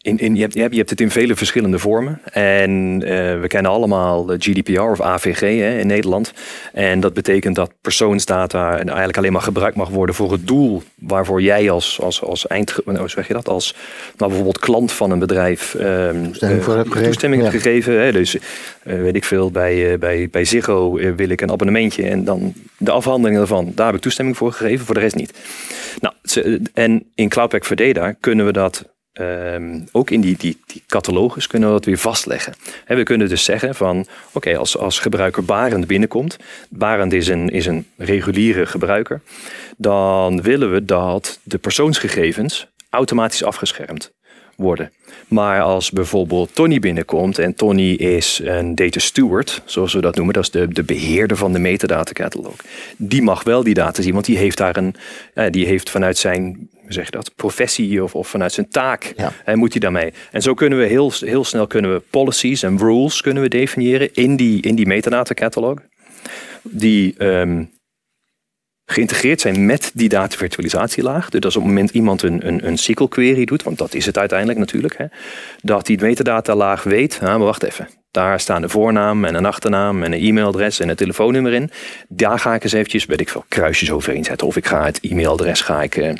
in, 0.00 0.18
in, 0.18 0.34
je, 0.34 0.40
hebt, 0.40 0.54
je, 0.54 0.60
hebt, 0.60 0.90
het 0.90 1.00
in 1.00 1.10
vele 1.10 1.36
verschillende 1.36 1.78
vormen. 1.78 2.20
En 2.32 2.70
uh, 2.94 3.40
we 3.40 3.44
kennen 3.46 3.70
allemaal 3.70 4.24
GDPR 4.38 4.80
of 4.80 5.00
AVG 5.00 5.40
hè, 5.40 5.78
in 5.78 5.86
Nederland. 5.86 6.32
En 6.72 7.00
dat 7.00 7.14
betekent 7.14 7.54
dat 7.54 7.72
persoonsdata 7.80 8.76
eigenlijk 8.76 9.16
alleen 9.16 9.32
maar 9.32 9.42
gebruikt 9.42 9.76
mag 9.76 9.88
worden 9.88 10.14
voor 10.14 10.32
het 10.32 10.46
doel 10.46 10.82
waarvoor 10.94 11.42
jij 11.42 11.70
als, 11.70 12.00
als, 12.00 12.22
als 12.22 12.46
eind, 12.46 12.80
hoe 12.84 13.08
zeg 13.08 13.26
je 13.26 13.32
dat, 13.32 13.48
als 13.48 13.74
nou, 14.16 14.30
bijvoorbeeld 14.30 14.58
klant 14.58 14.92
van 14.92 15.10
een 15.10 15.18
bedrijf 15.18 15.74
um, 15.74 16.32
toestemming, 16.32 16.94
uh, 16.94 17.02
toestemming 17.02 17.42
ja. 17.42 17.50
gegeven. 17.50 18.00
Hè, 18.00 18.12
dus 18.12 18.34
uh, 18.34 18.40
weet 18.82 19.16
ik 19.16 19.24
veel, 19.24 19.50
bij, 19.50 19.98
bij, 19.98 20.28
bij 20.30 20.44
Ziggo 20.44 20.92
wil 20.92 21.28
ik 21.28 21.40
een 21.40 21.50
abonnementje 21.50 22.02
en 22.02 22.24
dan 22.24 22.52
de 22.76 22.90
afhandeling 22.90 23.38
daarvan, 23.38 23.72
daar 23.74 23.86
heb 23.86 23.94
ik 23.94 24.00
toestemming 24.00 24.36
voor 24.36 24.52
gegeven, 24.52 24.86
voor 24.86 24.94
de 24.94 25.00
rest 25.00 25.16
niet. 25.16 25.32
Nou, 26.00 26.14
en 26.74 27.10
in 27.14 27.28
Cloudpack 27.28 27.64
for 27.64 27.76
Data 27.76 28.12
kunnen 28.12 28.46
we 28.46 28.52
dat 28.52 28.96
Um, 29.20 29.88
ook 29.92 30.10
in 30.10 30.20
die, 30.20 30.36
die, 30.36 30.60
die 30.66 30.82
catalogus 30.86 31.46
kunnen 31.46 31.68
we 31.68 31.74
dat 31.74 31.84
weer 31.84 31.98
vastleggen. 31.98 32.54
En 32.84 32.96
we 32.96 33.02
kunnen 33.02 33.28
dus 33.28 33.44
zeggen 33.44 33.74
van, 33.74 34.06
oké, 34.32 34.56
als, 34.56 34.76
als 34.76 34.98
gebruiker 34.98 35.44
Barend 35.44 35.86
binnenkomt, 35.86 36.36
Barend 36.68 37.12
is 37.12 37.28
een, 37.28 37.48
is 37.48 37.66
een 37.66 37.86
reguliere 37.96 38.66
gebruiker, 38.66 39.20
dan 39.76 40.42
willen 40.42 40.72
we 40.72 40.84
dat 40.84 41.38
de 41.42 41.58
persoonsgegevens 41.58 42.66
automatisch 42.90 43.44
afgeschermd 43.44 44.12
worden. 44.58 44.92
Maar 45.28 45.62
als 45.62 45.90
bijvoorbeeld 45.90 46.54
Tony 46.54 46.78
binnenkomt 46.78 47.38
en 47.38 47.54
Tony 47.54 47.92
is 47.92 48.40
een 48.44 48.74
data 48.74 48.98
steward, 48.98 49.62
zoals 49.64 49.92
we 49.92 50.00
dat 50.00 50.16
noemen, 50.16 50.34
dat 50.34 50.42
is 50.42 50.50
de, 50.50 50.68
de 50.68 50.82
beheerder 50.82 51.36
van 51.36 51.52
de 51.52 51.58
metadata 51.58 52.12
catalog. 52.12 52.54
Die 52.96 53.22
mag 53.22 53.42
wel 53.42 53.62
die 53.62 53.74
data 53.74 54.02
zien, 54.02 54.12
want 54.12 54.24
die 54.24 54.38
heeft 54.38 54.56
daar 54.56 54.76
een, 54.76 54.94
die 55.50 55.66
heeft 55.66 55.90
vanuit 55.90 56.18
zijn 56.18 56.68
zeg 56.88 57.10
dat, 57.10 57.34
professie 57.34 58.02
of, 58.02 58.14
of 58.14 58.28
vanuit 58.28 58.52
zijn 58.52 58.68
taak 58.68 59.12
ja. 59.16 59.32
en 59.44 59.58
moet 59.58 59.72
hij 59.72 59.80
daarmee. 59.80 60.12
En 60.30 60.42
zo 60.42 60.54
kunnen 60.54 60.78
we 60.78 60.84
heel, 60.84 61.12
heel 61.20 61.44
snel 61.44 61.66
kunnen 61.66 61.92
we 61.92 62.02
policies 62.10 62.62
en 62.62 62.78
rules 62.78 63.20
kunnen 63.20 63.42
we 63.42 63.48
definiëren 63.48 64.14
in 64.14 64.36
die, 64.36 64.62
in 64.62 64.74
die 64.74 64.86
metadata 64.86 65.34
catalog. 65.34 65.78
Die 66.62 67.24
um, 67.24 67.70
geïntegreerd 68.90 69.40
zijn 69.40 69.66
met 69.66 69.90
die 69.94 70.08
datavirtualisatielaag. 70.08 71.28
Dus 71.28 71.44
als 71.44 71.56
op 71.56 71.62
het 71.62 71.70
moment 71.70 71.90
iemand 71.90 72.22
een, 72.22 72.46
een, 72.46 72.66
een 72.66 72.78
SQL 72.78 73.04
query 73.04 73.44
doet, 73.44 73.62
want 73.62 73.78
dat 73.78 73.94
is 73.94 74.06
het 74.06 74.18
uiteindelijk 74.18 74.58
natuurlijk, 74.58 74.96
hè, 74.98 75.04
dat 75.62 75.86
die 75.86 76.00
metadata-laag 76.00 76.82
weet, 76.82 77.18
ah, 77.22 77.28
maar 77.28 77.38
wacht 77.38 77.62
even, 77.62 77.88
daar 78.10 78.40
staan 78.40 78.62
de 78.62 78.68
voornaam 78.68 79.24
en 79.24 79.34
een 79.34 79.46
achternaam 79.46 80.02
en 80.02 80.12
een 80.12 80.20
e-mailadres 80.20 80.80
en 80.80 80.88
een 80.88 80.96
telefoonnummer 80.96 81.52
in. 81.52 81.70
Daar 82.08 82.38
ga 82.38 82.54
ik 82.54 82.62
eens 82.62 82.72
eventjes, 82.72 83.04
weet 83.04 83.20
ik 83.20 83.28
veel, 83.28 83.44
kruisjes 83.48 83.90
overheen 83.90 84.24
zetten. 84.24 84.46
Of 84.46 84.56
ik 84.56 84.66
ga 84.66 84.84
het 84.84 85.00
e-mailadres, 85.00 85.60
ga 85.60 85.82
ik, 85.82 85.96
eh, 85.96 86.14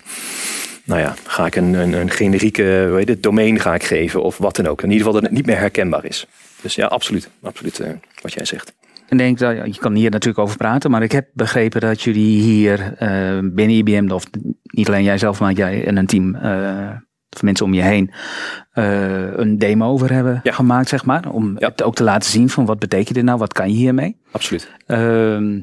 nou 0.85 1.01
ja, 1.01 1.15
ga 1.27 1.47
ik 1.47 1.57
een, 1.57 1.75
een, 1.75 1.93
een 1.93 2.11
generieke 2.11 2.89
weet 2.93 3.09
het, 3.09 3.23
domein 3.23 3.61
ga 3.61 3.75
ik 3.75 3.83
geven 3.83 4.23
of 4.23 4.39
wat 4.39 4.57
dan 4.57 4.67
ook. 4.67 4.83
In 4.83 4.91
ieder 4.91 5.07
geval 5.07 5.21
dat 5.21 5.31
het 5.31 5.39
niet 5.39 5.47
meer 5.47 5.59
herkenbaar 5.59 6.05
is. 6.05 6.27
Dus 6.61 6.75
ja, 6.75 6.87
absoluut, 6.87 7.29
absoluut 7.43 7.79
uh, 7.79 7.89
wat 8.23 8.33
jij 8.33 8.45
zegt. 8.45 8.73
Ik 9.09 9.19
denk 9.19 9.39
dat 9.39 9.75
je 9.75 9.81
kan 9.81 9.95
hier 9.95 10.11
natuurlijk 10.11 10.39
over 10.39 10.57
praten, 10.57 10.91
maar 10.91 11.03
ik 11.03 11.13
heb 11.13 11.29
begrepen 11.33 11.81
dat 11.81 12.03
jullie 12.03 12.41
hier 12.41 12.79
uh, 13.03 13.39
binnen 13.53 13.77
IBM, 13.77 14.11
of 14.11 14.25
niet 14.63 14.89
alleen 14.89 15.03
jij 15.03 15.19
zelf, 15.19 15.41
maar 15.41 15.53
jij 15.53 15.87
en 15.87 15.97
een 15.97 16.07
team 16.07 16.35
uh, 16.35 16.89
van 17.31 17.45
mensen 17.45 17.67
om 17.67 17.75
je 17.75 17.83
heen, 17.83 18.11
uh, 18.75 19.37
een 19.37 19.59
demo 19.59 19.87
over 19.87 20.13
hebben 20.13 20.41
ja. 20.43 20.53
gemaakt, 20.53 20.89
zeg 20.89 21.05
maar. 21.05 21.31
Om 21.31 21.57
Ja. 21.59 21.69
het 21.69 21.83
ook 21.83 21.95
te 21.95 22.03
laten 22.03 22.31
zien 22.31 22.49
van 22.49 22.67
wat 22.67 22.79
betekent 22.79 23.15
dit 23.15 23.25
nou, 23.25 23.39
wat 23.39 23.53
kan 23.53 23.71
je 23.71 23.77
hiermee? 23.77 24.17
Absoluut. 24.31 24.71
Ehm, 24.87 25.61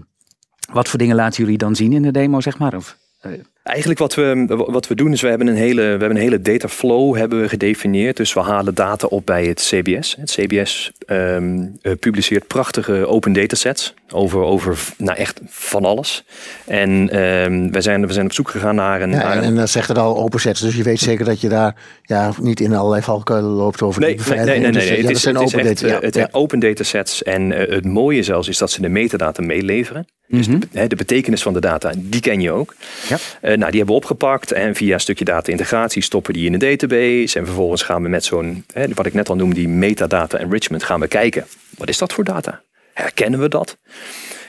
wat 0.72 0.88
voor 0.88 1.00
dingen 1.00 1.16
laten 1.16 1.44
jullie 1.44 1.58
dan 1.58 1.76
zien 1.76 1.94
in 1.94 2.02
de 2.02 2.12
demo, 2.12 2.42
zeg 2.42 2.58
maar? 2.58 2.76
Of, 2.76 2.98
eh, 3.20 3.32
Eigenlijk 3.66 4.00
wat 4.00 4.14
we, 4.16 4.46
wat 4.68 4.88
we 4.88 4.96
doen 4.96 5.12
is 5.12 5.22
we 5.22 5.28
hebben 5.28 5.48
een 5.48 5.56
hele, 5.56 5.82
we 5.82 5.88
hebben 5.88 6.10
een 6.10 6.18
hele 6.18 6.42
data 6.42 6.68
flow 6.68 7.16
hebben 7.18 7.42
we 7.42 7.50
gedefinieerd. 7.50 8.18
Dus 8.18 8.34
we 8.34 8.40
halen 8.40 8.76
data 8.76 9.08
op 9.08 9.26
bij 9.26 9.46
het 9.46 9.60
CBS. 9.72 10.16
Het 10.20 10.32
CBS 10.32 10.92
ehm, 11.08 11.66
eh, 11.82 11.92
publiceert 12.00 12.48
prachtige 12.48 13.06
open 13.08 13.34
datasets 13.34 13.94
over, 14.14 14.40
over 14.42 14.78
nou 14.98 15.18
echt 15.18 15.42
van 15.48 15.86
alles. 15.86 16.24
En 16.66 17.10
ehm, 17.10 17.72
we, 17.72 17.82
zijn, 17.82 18.08
we 18.08 18.14
zijn 18.14 18.26
op 18.26 18.34
zoek 18.34 18.50
gegaan 18.50 18.76
naar 18.76 19.02
een... 19.02 19.10
Ja, 19.12 19.16
naar 19.18 19.32
en, 19.32 19.38
een- 19.38 19.44
en 19.44 19.56
dat 19.56 19.70
zegt 19.70 19.88
het 19.88 19.98
al 19.98 20.18
open 20.18 20.40
sets, 20.40 20.62
dus 20.62 20.76
je 20.76 20.84
weet 20.84 21.00
zeker 21.00 21.26
dat 21.26 21.42
je 21.42 21.50
daar 21.50 21.76
ja, 22.02 22.32
niet 22.42 22.60
in 22.60 22.74
allerlei 22.74 23.02
valkuilen 23.02 23.52
loopt 23.52 23.82
over 23.82 24.02
Nee, 24.02 24.16
die 24.16 24.26
nee, 24.26 24.36
nee, 24.36 24.46
nee, 24.46 24.56
beveiliging. 24.56 24.76
nee. 24.76 24.96
Dus, 24.96 25.02
ja, 25.02 25.08
Het 25.08 25.16
is, 25.16 25.22
zijn 25.22 25.36
het 25.36 25.44
is 25.48 25.54
open 25.54 25.70
echt, 25.70 25.82
data. 25.82 25.94
ja. 25.94 26.00
het 26.02 26.14
Ja. 26.16 26.20
zijn 26.22 26.34
open 26.34 26.60
datasets. 26.60 27.24
En 27.24 27.52
eh, 27.52 27.76
het 27.76 27.86
mooie 27.86 28.24
zelfs 28.24 28.48
is 28.48 28.58
dat 28.58 28.72
ze 28.72 28.82
de 28.82 28.90
metadata 28.90 29.42
meeleveren. 29.42 30.06
Dus 30.28 30.48
Mhm. 30.48 30.60
de, 30.60 30.68
hè, 30.72 30.88
de 30.88 30.96
betekenis 30.96 31.42
van 31.42 31.54
de 31.54 31.60
data, 31.60 31.92
die 31.98 32.22
ken 32.22 32.42
je 32.42 32.52
ook. 32.52 32.76
Ja. 33.10 33.18
Eh, 33.42 33.55
nou, 33.58 33.72
die 33.72 33.80
hebben 33.80 33.96
we 33.96 34.02
opgepakt 34.02 34.52
en 34.52 34.76
via 34.76 34.94
een 34.94 35.00
stukje 35.00 35.26
data-integratie 35.26 36.02
stoppen 36.02 36.34
die 36.34 36.46
in 36.46 36.54
een 36.54 36.60
database. 36.60 37.40
En 37.40 37.46
vervolgens 37.46 37.82
gaan 37.82 38.04
we 38.04 38.10
met 38.10 38.24
zo'n, 38.24 38.66
wat 38.94 39.06
ik 39.06 39.14
net 39.14 39.30
al 39.30 39.36
noemde, 39.36 39.56
die 39.56 39.68
metadata 39.68 40.38
enrichment, 40.38 40.84
gaan 40.84 41.00
we 41.00 41.08
kijken. 41.08 41.46
Wat 41.78 41.90
is 41.90 41.98
dat 41.98 42.14
voor 42.14 42.24
data? 42.24 42.62
Herkennen 42.94 43.40
we 43.40 43.50
dat? 43.50 43.78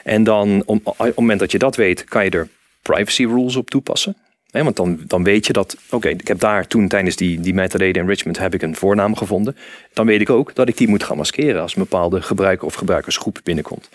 En 0.05 0.25
dan, 0.25 0.63
op 0.65 0.95
het 0.99 1.17
moment 1.17 1.41
dat 1.41 1.53
je 1.53 1.59
dat 1.59 1.77
weet, 1.77 2.05
kan 2.05 2.25
je 2.25 2.31
er 2.31 2.49
privacy 2.83 3.25
rules 3.25 3.57
op 3.57 3.71
toepassen. 3.71 4.17
Want 4.51 4.77
dan, 4.77 5.01
dan 5.07 5.25
weet 5.25 5.47
je 5.47 5.53
dat, 5.53 5.77
oké, 5.91 6.09
ik 6.09 6.29
heb 6.29 6.39
daar 6.39 6.67
toen 6.67 6.89
tijdens 6.89 7.17
die, 7.17 7.41
die 7.41 7.55
metadata 7.55 8.01
enrichment 8.01 8.39
heb 8.39 8.55
ik 8.55 8.63
een 8.63 8.77
voornaam 8.77 9.17
gevonden. 9.17 9.57
Dan 9.93 10.07
weet 10.07 10.21
ik 10.21 10.31
ook 10.31 10.55
dat 10.55 10.69
ik 10.69 10.77
die 10.77 10.89
moet 10.89 11.05
gaan 11.05 11.17
maskeren 11.17 11.63
als 11.63 11.77
een 11.77 11.83
bepaalde 11.83 12.23
gebruiker 12.23 12.67
of 12.67 12.75
gebruikersgroep 12.75 13.41
binnenkomt. 13.43 13.89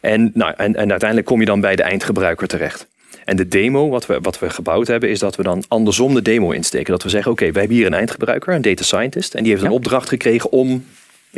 En, 0.00 0.30
nou, 0.34 0.54
en, 0.56 0.76
en 0.76 0.90
uiteindelijk 0.90 1.28
kom 1.28 1.40
je 1.40 1.46
dan 1.46 1.60
bij 1.60 1.76
de 1.76 1.82
eindgebruiker 1.82 2.46
terecht. 2.46 2.86
En 3.24 3.36
de 3.36 3.48
demo, 3.48 3.88
wat 3.88 4.06
we, 4.06 4.18
wat 4.20 4.38
we 4.38 4.50
gebouwd 4.50 4.86
hebben, 4.86 5.08
is 5.10 5.18
dat 5.18 5.36
we 5.36 5.42
dan 5.42 5.64
andersom 5.68 6.14
de 6.14 6.22
demo 6.22 6.50
insteken. 6.50 6.92
Dat 6.92 7.02
we 7.02 7.08
zeggen, 7.08 7.32
oké, 7.32 7.50
wij 7.50 7.60
hebben 7.60 7.76
hier 7.76 7.86
een 7.86 7.94
eindgebruiker, 7.94 8.54
een 8.54 8.62
data 8.62 8.82
scientist. 8.82 9.34
En 9.34 9.42
die 9.42 9.52
heeft 9.52 9.64
een 9.64 9.70
opdracht 9.70 10.08
gekregen 10.08 10.52
om 10.52 10.84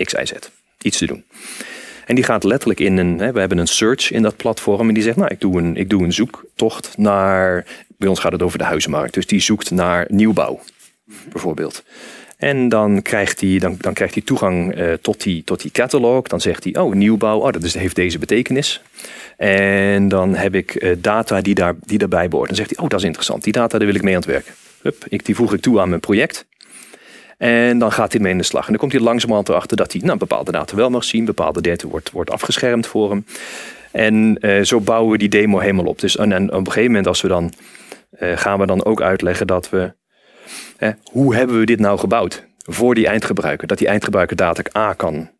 X, 0.03 0.13
Y, 0.13 0.25
Z 0.25 0.33
iets 0.81 0.99
te 0.99 1.07
doen. 1.07 1.25
En 2.07 2.15
die 2.15 2.25
gaat 2.25 2.45
letterlijk 2.45 2.81
in 2.81 2.97
een, 2.97 3.19
hè, 3.19 3.33
we 3.33 3.41
hebben 3.41 3.59
een 3.59 3.67
search 3.67 4.11
in 4.11 4.23
dat 4.23 4.37
platform. 4.37 4.89
En 4.89 4.95
die 4.95 5.03
zegt, 5.03 5.17
nou, 5.17 5.31
ik 5.31 5.41
doe 5.41 5.59
een, 5.59 5.77
ik 5.77 5.91
doe 5.91 6.03
een 6.03 6.13
zoektocht 6.13 6.97
naar, 6.97 7.67
bij 7.99 8.09
ons 8.09 8.19
gaat 8.19 8.33
het 8.33 8.43
over 8.43 8.59
de 8.59 8.65
huizenmarkt. 8.65 9.15
Dus 9.15 9.27
die 9.27 9.41
zoekt 9.41 9.71
naar 9.71 10.07
nieuwbouw, 10.09 10.61
bijvoorbeeld. 11.33 11.85
En 12.45 12.69
dan 12.69 13.03
krijgt 13.03 13.41
hij, 13.41 13.59
dan, 13.59 13.77
dan 13.81 13.93
krijgt 13.93 14.15
hij 14.15 14.23
toegang 14.23 14.75
eh, 14.75 14.93
tot, 14.93 15.23
die, 15.23 15.45
tot 15.45 15.63
die 15.63 15.71
catalog. 15.71 16.27
Dan 16.27 16.41
zegt 16.41 16.65
hij, 16.65 16.77
oh, 16.77 16.95
nieuwbouw, 16.95 17.39
oh, 17.39 17.53
dat 17.53 17.63
is, 17.63 17.75
heeft 17.75 17.97
deze 17.97 18.19
betekenis. 18.19 18.83
En 19.37 20.09
dan 20.09 20.35
heb 20.35 20.55
ik 20.55 20.75
eh, 20.75 20.97
data 20.99 21.41
die, 21.41 21.55
daar, 21.55 21.75
die 21.81 21.99
daarbij 21.99 22.29
behoort. 22.29 22.49
Dan 22.49 22.57
zegt 22.57 22.71
hij, 22.71 22.85
oh, 22.85 22.91
dat 22.91 22.99
is 22.99 23.05
interessant. 23.05 23.45
Die 23.45 23.53
data, 23.53 23.79
daar 23.79 23.87
wil 23.87 23.97
ik 23.97 24.03
mee 24.03 24.15
aan 24.15 24.21
het 24.21 24.31
werk. 24.31 24.53
Hup, 24.83 25.05
ik, 25.09 25.25
die 25.25 25.35
voeg 25.35 25.53
ik 25.55 25.61
toe 25.61 25.81
aan 25.81 25.89
mijn 25.89 26.01
project. 26.01 26.47
En 27.39 27.79
dan 27.79 27.93
gaat 27.93 28.13
hij 28.13 28.21
mee 28.21 28.33
in 28.33 28.39
de 28.39 28.45
slag. 28.45 28.65
En 28.65 28.71
dan 28.71 28.81
komt 28.81 28.93
hij 28.93 29.01
langzamerhand 29.01 29.49
erachter 29.49 29.77
dat 29.77 29.93
hij 29.93 30.01
nou, 30.05 30.19
bepaalde 30.19 30.53
data 30.53 30.77
wel 30.77 30.91
mag 30.91 31.05
zien. 31.05 31.25
Bepaalde 31.25 31.61
data 31.61 31.89
wordt, 31.89 32.11
wordt 32.11 32.31
afgeschermd 32.31 32.87
voor 32.87 33.11
hem. 33.11 33.27
En 33.91 34.39
eh, 34.41 34.63
zo 34.63 34.81
bouwen 34.81 35.13
we 35.13 35.19
die 35.19 35.29
demo 35.29 35.59
helemaal 35.59 35.87
op. 35.87 36.01
Dus 36.01 36.17
en, 36.17 36.33
en 36.33 36.45
op 36.45 36.59
een 36.59 36.67
gegeven 36.67 36.87
moment 36.87 37.07
als 37.07 37.21
we 37.21 37.29
dan, 37.29 37.53
gaan 38.19 38.59
we 38.59 38.67
dan 38.67 38.85
ook 38.85 39.03
uitleggen 39.03 39.47
dat 39.47 39.71
we... 39.71 39.93
eh, 40.77 40.91
hoe 41.03 41.35
hebben 41.35 41.59
we 41.59 41.67
dit 41.67 41.81
nou 41.81 41.99
gebouwd 41.99 42.47
voor 42.57 42.95
die 42.95 43.07
eindgebruiker? 43.07 43.67
Dat 43.67 43.79
die 43.79 43.89
eindgebruiker 43.89 44.37
data 44.37 44.63
A 44.77 44.93
kan 44.93 45.31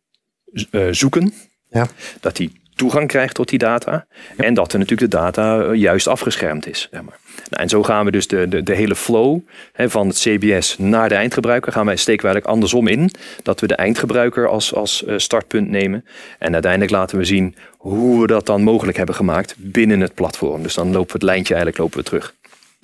eh, 0.71 0.87
zoeken. 0.91 1.33
Ja. 1.69 1.87
Dat 2.19 2.37
hij 2.37 2.51
toegang 2.75 3.07
krijgt 3.07 3.35
tot 3.35 3.49
die 3.49 3.59
data. 3.59 4.05
En 4.37 4.53
dat 4.53 4.73
er 4.73 4.79
natuurlijk 4.79 5.11
de 5.11 5.17
data 5.17 5.61
eh, 5.61 5.73
juist 5.73 6.07
afgeschermd 6.07 6.67
is. 6.67 6.87
Zeg 6.91 7.01
maar. 7.01 7.17
nou, 7.49 7.63
en 7.63 7.69
zo 7.69 7.83
gaan 7.83 8.05
we 8.05 8.11
dus 8.11 8.27
de, 8.27 8.47
de, 8.47 8.63
de 8.63 8.75
hele 8.75 8.95
flow 8.95 9.39
hè, 9.73 9.89
van 9.89 10.07
het 10.07 10.17
CBS 10.17 10.77
naar 10.77 11.09
de 11.09 11.15
eindgebruiker. 11.15 11.71
Gaan 11.71 11.85
wij, 11.85 11.95
steken 11.95 12.21
we 12.21 12.27
eigenlijk 12.27 12.53
andersom 12.53 12.87
in. 12.87 13.11
Dat 13.43 13.59
we 13.59 13.67
de 13.67 13.75
eindgebruiker 13.75 14.47
als, 14.47 14.73
als 14.73 15.05
eh, 15.05 15.17
startpunt 15.17 15.69
nemen. 15.69 16.05
En 16.39 16.53
uiteindelijk 16.53 16.91
laten 16.91 17.17
we 17.17 17.23
zien 17.23 17.55
hoe 17.77 18.21
we 18.21 18.27
dat 18.27 18.45
dan 18.45 18.61
mogelijk 18.61 18.97
hebben 18.97 19.15
gemaakt 19.15 19.55
binnen 19.57 19.99
het 19.99 20.13
platform. 20.13 20.63
Dus 20.63 20.73
dan 20.73 20.91
lopen 20.91 21.07
we 21.07 21.13
het 21.13 21.23
lijntje 21.23 21.53
eigenlijk 21.53 21.83
lopen 21.83 21.97
we 21.97 22.05
terug. 22.05 22.33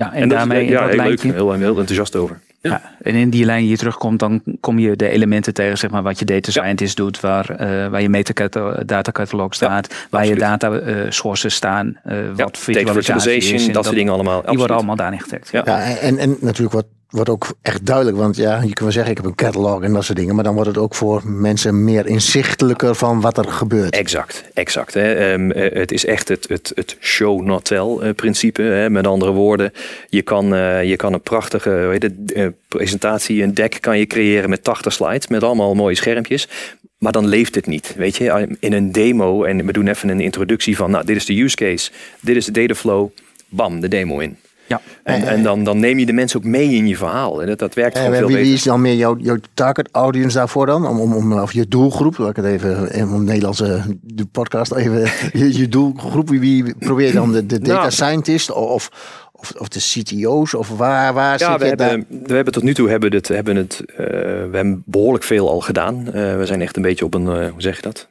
Ja, 0.02 0.14
en, 0.14 0.24
is- 0.24 0.30
daarmee 0.30 0.66
in 0.66 0.72
ja, 0.72 0.80
dat 0.80 0.88
heel 0.88 0.98
lijntje, 0.98 1.28
leuk. 1.28 1.36
Heel, 1.36 1.52
heel 1.54 1.68
enthousiast 1.78 2.16
over. 2.16 2.40
Ja, 2.62 2.82
en 3.02 3.16
in 3.16 3.30
die 3.30 3.46
lijn 3.46 3.64
hier 3.64 3.78
terugkomt, 3.78 4.20
dan 4.20 4.42
kom 4.60 4.80
je 4.80 4.96
de 4.96 5.10
elementen 5.10 5.54
tegen, 5.54 5.78
zeg 5.78 5.90
maar, 5.90 6.04
wat 6.04 6.20
je 6.20 6.26
data 6.26 6.52
scientist 6.52 6.98
doet, 6.98 7.20
waar, 7.20 7.50
eh, 7.50 7.88
waar 7.88 8.02
je 8.02 8.10
metadatacatalog 8.10 9.54
staat, 9.54 10.08
waar 10.10 10.26
je 10.26 10.32
absoluut. 10.32 10.62
data 10.62 10.80
eh, 10.80 11.12
sources 11.12 11.54
staan, 11.56 11.98
eh, 12.04 12.18
Ja, 12.36 12.44
wat 12.44 12.58
is. 13.28 13.68
en 13.68 13.74
dat 13.74 13.84
soort 13.86 13.96
dingen 13.96 14.14
allemaal. 14.14 14.42
Die 14.46 14.58
worden 14.58 14.76
allemaal 14.76 14.96
daarin 14.96 15.20
getagd. 15.20 15.50
Ja. 15.52 15.62
Ja, 15.66 15.98
en, 15.98 16.18
en 16.18 16.38
natuurlijk 16.40 16.74
wat, 16.74 16.86
wat 17.12 17.30
ook 17.30 17.54
echt 17.62 17.86
duidelijk, 17.86 18.18
want 18.18 18.36
ja, 18.36 18.56
je 18.56 18.62
kunt 18.62 18.80
wel 18.80 18.92
zeggen 18.92 19.12
ik 19.12 19.18
heb 19.18 19.26
een 19.26 19.36
catalog 19.36 19.82
en 19.82 19.94
dat 19.94 20.04
soort 20.04 20.18
dingen, 20.18 20.36
maar 20.36 20.44
dan 20.44 20.54
wordt 20.54 20.70
het 20.70 20.78
ook 20.78 20.96
voor 20.96 21.22
mensen 21.26 21.84
meer 21.84 22.06
inzichtelijker 22.06 22.96
van 22.96 23.22
wat 23.22 23.38
er 23.38 23.52
gebeurt. 23.52 23.96
Exact, 23.96 24.44
exact. 24.54 24.94
Hè. 24.94 25.14
Ehm, 25.14 25.52
eh, 25.52 25.80
het 25.80 25.92
is 25.92 26.06
echt 26.06 26.28
het, 26.28 26.48
het, 26.50 26.72
het 26.76 26.98
show 27.00 27.42
not 27.42 27.66
tell 27.66 27.98
eh, 28.00 28.14
principe. 28.16 28.62
Hè. 28.62 28.90
Met 28.90 29.08
andere 29.08 29.32
woorden, 29.32 29.72
je 30.10 30.22
kan, 30.22 30.56
eh, 30.56 30.84
je 30.84 30.96
kan 30.96 31.14
een 31.14 31.22
prachtige 31.22 31.70
het, 31.70 32.14
presentatie, 32.68 33.44
een 33.44 33.54
deck 33.54 33.78
kan 33.80 34.00
je 34.00 34.06
creëren 34.06 34.50
met 34.50 34.64
80 34.64 34.94
slides, 34.94 35.28
met 35.28 35.44
allemaal 35.44 35.76
mooie 35.76 35.96
schermpjes. 35.96 36.48
Maar 36.98 37.12
dan 37.12 37.28
leeft 37.28 37.56
het 37.56 37.68
niet. 37.68 37.94
Weet 37.98 38.16
je, 38.16 38.56
in 38.60 38.74
een 38.74 38.92
demo, 38.92 39.44
en 39.44 39.66
we 39.66 39.72
doen 39.72 39.88
even 39.88 40.10
een 40.10 40.20
introductie 40.20 40.76
van, 40.76 40.92
nou, 40.92 41.06
dit 41.06 41.16
is 41.16 41.26
de 41.26 41.42
use 41.42 41.56
case, 41.56 41.92
dit 42.20 42.36
is 42.36 42.46
de 42.46 42.52
data 42.52 42.76
flow, 42.76 43.10
bam, 43.50 43.80
de 43.80 43.88
demo 43.88 44.20
in. 44.20 44.38
Ja. 44.72 44.82
En, 45.04 45.24
en 45.28 45.44
dan, 45.44 45.64
dan 45.64 45.80
neem 45.80 46.00
je 46.00 46.06
de 46.06 46.14
mensen 46.14 46.40
ook 46.40 46.46
mee 46.46 46.70
in 46.70 46.88
je 46.88 46.98
verhaal. 46.98 47.42
En 47.42 47.48
dat, 47.48 47.60
dat 47.60 47.74
werkt 47.74 47.98
gewoon 47.98 48.12
En 48.14 48.18
veel 48.18 48.28
wie, 48.28 48.36
wie 48.36 48.46
beter. 48.46 48.60
is 48.60 48.64
dan 48.64 48.82
meer 48.82 48.96
jouw, 48.96 49.18
jouw 49.20 49.38
target 49.54 49.90
audience 49.92 50.38
daarvoor 50.38 50.66
dan? 50.66 50.88
Om, 50.88 51.00
om, 51.00 51.14
om, 51.14 51.34
of 51.34 51.54
je 51.54 51.68
doelgroep, 51.68 52.18
laat 52.18 52.30
ik 52.30 52.36
het 52.36 52.46
even 52.46 52.92
in 52.92 53.08
het 53.08 53.22
Nederlandse 53.22 53.82
de 54.02 54.26
podcast 54.26 54.74
even. 54.74 55.02
Je, 55.40 55.58
je 55.58 55.68
doelgroep, 55.70 56.30
wie, 56.30 56.40
wie 56.64 56.76
probeer 56.80 57.08
je 57.08 57.14
dan 57.14 57.32
de, 57.32 57.46
de 57.46 57.60
data 57.60 57.80
Nou. 57.80 57.92
scientist 57.92 58.52
of, 58.52 58.90
of, 59.32 59.52
of 59.58 59.68
de 59.68 59.80
CTO's? 59.80 60.54
Of 60.54 60.70
waar, 60.70 61.14
waar 61.14 61.40
Ja, 61.40 61.52
zit 61.52 61.62
we 61.62 61.66
je 61.68 61.76
daar? 61.76 61.90
hebben, 61.90 62.08
we 62.28 62.34
hebben 62.34 62.54
tot 62.54 62.64
nu 62.64 62.74
toe 62.74 62.90
hebben 62.90 63.14
het, 63.14 63.28
hebben 63.28 63.56
het, 63.56 63.84
eh, 63.88 63.96
we 64.06 64.50
hebben 64.52 64.84
behoorlijk 64.86 65.24
veel 65.24 65.50
al 65.50 65.60
gedaan. 65.60 66.06
Eh, 66.06 66.36
we 66.38 66.46
zijn 66.46 66.62
echt 66.62 66.76
een 66.76 66.82
beetje 66.82 67.06
op 67.06 67.14
een, 67.14 67.28
eh, 67.28 67.50
hoe 67.52 67.62
zeg 67.62 67.76
je 67.76 67.82
dat? 67.82 68.08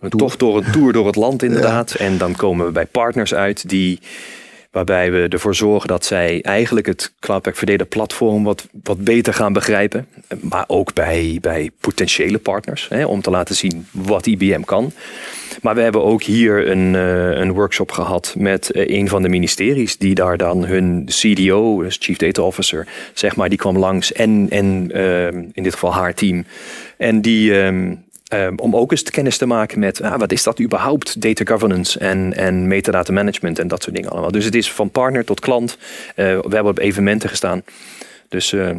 Een 0.00 0.10
tocht 0.10 0.38
door 0.38 0.56
een 0.56 0.72
tour 0.72 0.92
door 0.92 1.06
het 1.06 1.16
land 1.16 1.42
inderdaad. 1.42 1.94
En 1.94 2.18
dan 2.18 2.36
komen 2.36 2.66
we 2.66 2.72
bij 2.72 2.86
partners 2.86 3.34
uit 3.34 3.68
die, 3.68 4.00
waarbij 4.70 5.12
we 5.12 5.26
ervoor 5.28 5.54
zorgen 5.54 5.88
dat 5.88 6.04
zij 6.04 6.42
eigenlijk 6.42 6.86
het 6.86 7.12
Cloudpack 7.20 7.66
Data 7.66 7.84
platform 7.84 8.44
wat, 8.44 8.68
wat 8.82 9.04
beter 9.04 9.34
gaan 9.34 9.52
begrijpen. 9.52 10.06
Maar 10.40 10.64
ook 10.66 10.94
bij, 10.94 11.38
bij 11.40 11.70
potentiële 11.80 12.38
partners, 12.38 12.88
hè, 12.88 13.06
om 13.06 13.20
te 13.20 13.30
laten 13.30 13.54
zien 13.54 13.86
wat 13.90 14.26
IBM 14.26 14.60
kan. 14.60 14.92
Maar 15.62 15.74
we 15.74 15.80
hebben 15.80 16.04
ook 16.04 16.22
hier 16.22 16.70
een, 16.70 16.94
eh, 16.94 17.30
een 17.30 17.52
workshop 17.52 17.90
gehad 17.90 18.34
met 18.38 18.70
eh, 18.70 18.98
een 18.98 19.08
van 19.08 19.22
de 19.22 19.28
ministeries, 19.28 19.98
die 19.98 20.14
daar 20.14 20.36
dan 20.36 20.64
hun 20.64 21.04
CDO, 21.06 21.82
dus 21.82 21.96
Chief 22.00 22.16
Data 22.16 22.42
Officer, 22.42 22.86
zeg 23.14 23.36
maar, 23.36 23.48
die 23.48 23.58
kwam 23.58 23.78
langs 23.78 24.12
en, 24.12 24.46
en 24.50 24.90
ehm, 24.92 25.44
in 25.52 25.62
dit 25.62 25.72
geval 25.72 25.94
haar 25.94 26.14
team. 26.14 26.44
En 26.96 27.20
die, 27.20 27.60
ehm, 27.62 27.94
ehm, 28.30 28.54
om 28.56 28.76
ook 28.76 28.90
eens 28.90 29.02
kennis 29.02 29.36
te 29.38 29.46
maken 29.46 29.78
met 29.78 30.02
ah, 30.02 30.18
wat 30.18 30.32
is 30.32 30.42
dat 30.42 30.60
überhaupt, 30.60 31.20
data 31.22 31.44
governance 31.44 31.98
en, 31.98 32.36
en 32.36 32.66
metadata 32.68 33.12
management 33.12 33.58
en 33.58 33.68
dat 33.68 33.82
soort 33.82 33.94
dingen 33.96 34.10
allemaal. 34.10 34.30
Dus 34.30 34.44
het 34.44 34.54
is 34.54 34.72
van 34.72 34.90
partner 34.90 35.24
tot 35.24 35.40
klant. 35.40 35.76
Eh, 36.14 36.24
we 36.24 36.54
hebben 36.54 36.66
op 36.70 36.78
evenementen 36.78 37.28
gestaan. 37.28 37.62
Dus 38.28 38.52
eh, 38.52 38.70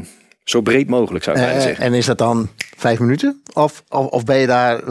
zo 0.44 0.62
breed 0.62 0.88
mogelijk 0.90 1.24
zou 1.24 1.38
ik 1.38 1.44
bijna 1.44 1.58
Eh, 1.60 1.66
zeggen. 1.66 1.86
en 1.86 1.94
is 1.94 2.06
dat 2.06 2.18
dan 2.18 2.50
vijf 2.78 3.00
minuten? 3.00 3.42
Of, 3.54 3.84
of, 3.90 4.06
of 4.06 4.24
ben 4.24 4.38
je 4.38 4.48
daar... 4.48 4.82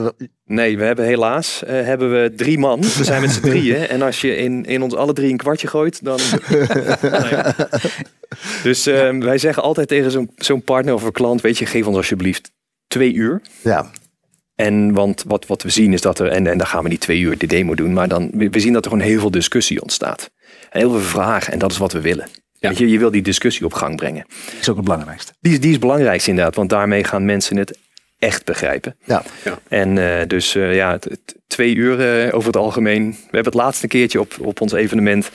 Nee, 0.45 0.79
we 0.79 0.85
hebben 0.85 1.05
helaas 1.05 1.63
hebben 1.67 2.23
we 2.23 2.33
drie 2.37 2.59
man. 2.59 2.81
We 2.81 3.05
zijn 3.05 3.21
met 3.21 3.31
z'n 3.31 3.41
drieën. 3.41 3.77
En 3.95 4.03
als 4.03 4.21
je 4.21 4.37
in, 4.37 4.65
in 4.65 4.83
ons 4.83 4.95
alle 4.95 5.13
drie 5.13 5.31
een 5.31 5.37
kwartje 5.37 5.67
gooit, 5.67 6.05
dan. 6.05 6.19
Nou. 7.03 7.53
Dus 8.63 8.87
eh, 8.87 9.19
wij 9.19 9.39
zeggen 9.39 9.63
altijd 9.63 9.89
tegen 9.89 10.11
zo'n 10.11 10.31
zo'n 10.37 10.63
partner 10.63 10.95
of 10.95 11.03
een 11.03 11.13
klant: 11.13 11.41
Weet 11.41 11.59
je, 11.59 11.67
geef 11.67 11.87
ons 11.87 11.97
alsjeblieft 11.97 12.51
twee 12.87 13.13
uur. 13.13 13.41
Ja, 13.63 13.91
En 14.61 14.93
want 14.93 15.25
wat, 15.27 15.47
wat 15.47 15.63
we 15.63 15.71
zien 15.71 15.93
is 15.93 16.01
dat 16.01 16.19
er, 16.19 16.29
en, 16.29 16.47
en 16.47 16.59
dan 16.59 16.67
gaan 16.67 16.83
we 16.83 16.89
niet 16.89 17.01
twee 17.01 17.21
uur 17.21 17.39
de 17.39 17.47
demo 17.47 17.75
doen, 17.75 17.93
maar 17.93 18.09
dan, 18.09 18.31
we 18.33 18.61
zien 18.61 18.73
dat 18.73 18.85
er 18.85 18.91
gewoon 18.91 19.07
heel 19.07 19.21
veel 19.21 19.31
discussie 19.31 19.83
ontstaat. 19.83 20.31
En 20.71 20.81
heel 20.81 20.91
veel 20.91 21.01
vragen, 21.01 21.53
en 21.53 21.59
dat 21.59 21.71
is 21.71 21.79
wat 21.79 21.93
we 21.93 22.01
willen. 22.01 22.27
Ja. 22.59 22.71
Je, 22.77 22.89
je 22.89 22.99
wil 22.99 23.11
die 23.11 23.23
discussie 23.23 23.65
op 23.65 23.73
gang 23.73 23.97
brengen. 23.97 24.25
Dat 24.45 24.55
is 24.61 24.69
ook 24.69 24.77
het 24.77 24.85
belangrijkste. 24.85 25.33
Die, 25.41 25.53
is- 25.53 25.61
die 25.61 25.71
is 25.71 25.79
belangrijk 25.79 26.27
inderdaad, 26.27 26.55
want 26.55 26.71
daarmee 26.71 27.05
gaan 27.05 27.25
mensen 27.25 27.57
het 27.57 27.79
echt 28.21 28.45
begrijpen. 28.45 28.97
ja. 29.05 29.23
En 29.69 29.99
eh, 30.21 30.27
dus 30.27 30.55
eh, 30.55 30.75
ja, 30.75 30.99
twee 31.47 31.75
uur 31.75 32.01
eh, 32.27 32.35
over 32.35 32.47
het 32.47 32.57
algemeen. 32.57 33.11
We 33.11 33.17
hebben 33.37 33.53
het 33.53 33.55
laatste 33.63 33.87
keertje 33.87 34.21
op, 34.21 34.35
op 34.41 34.61
ons 34.61 34.73
evenement. 34.73 35.31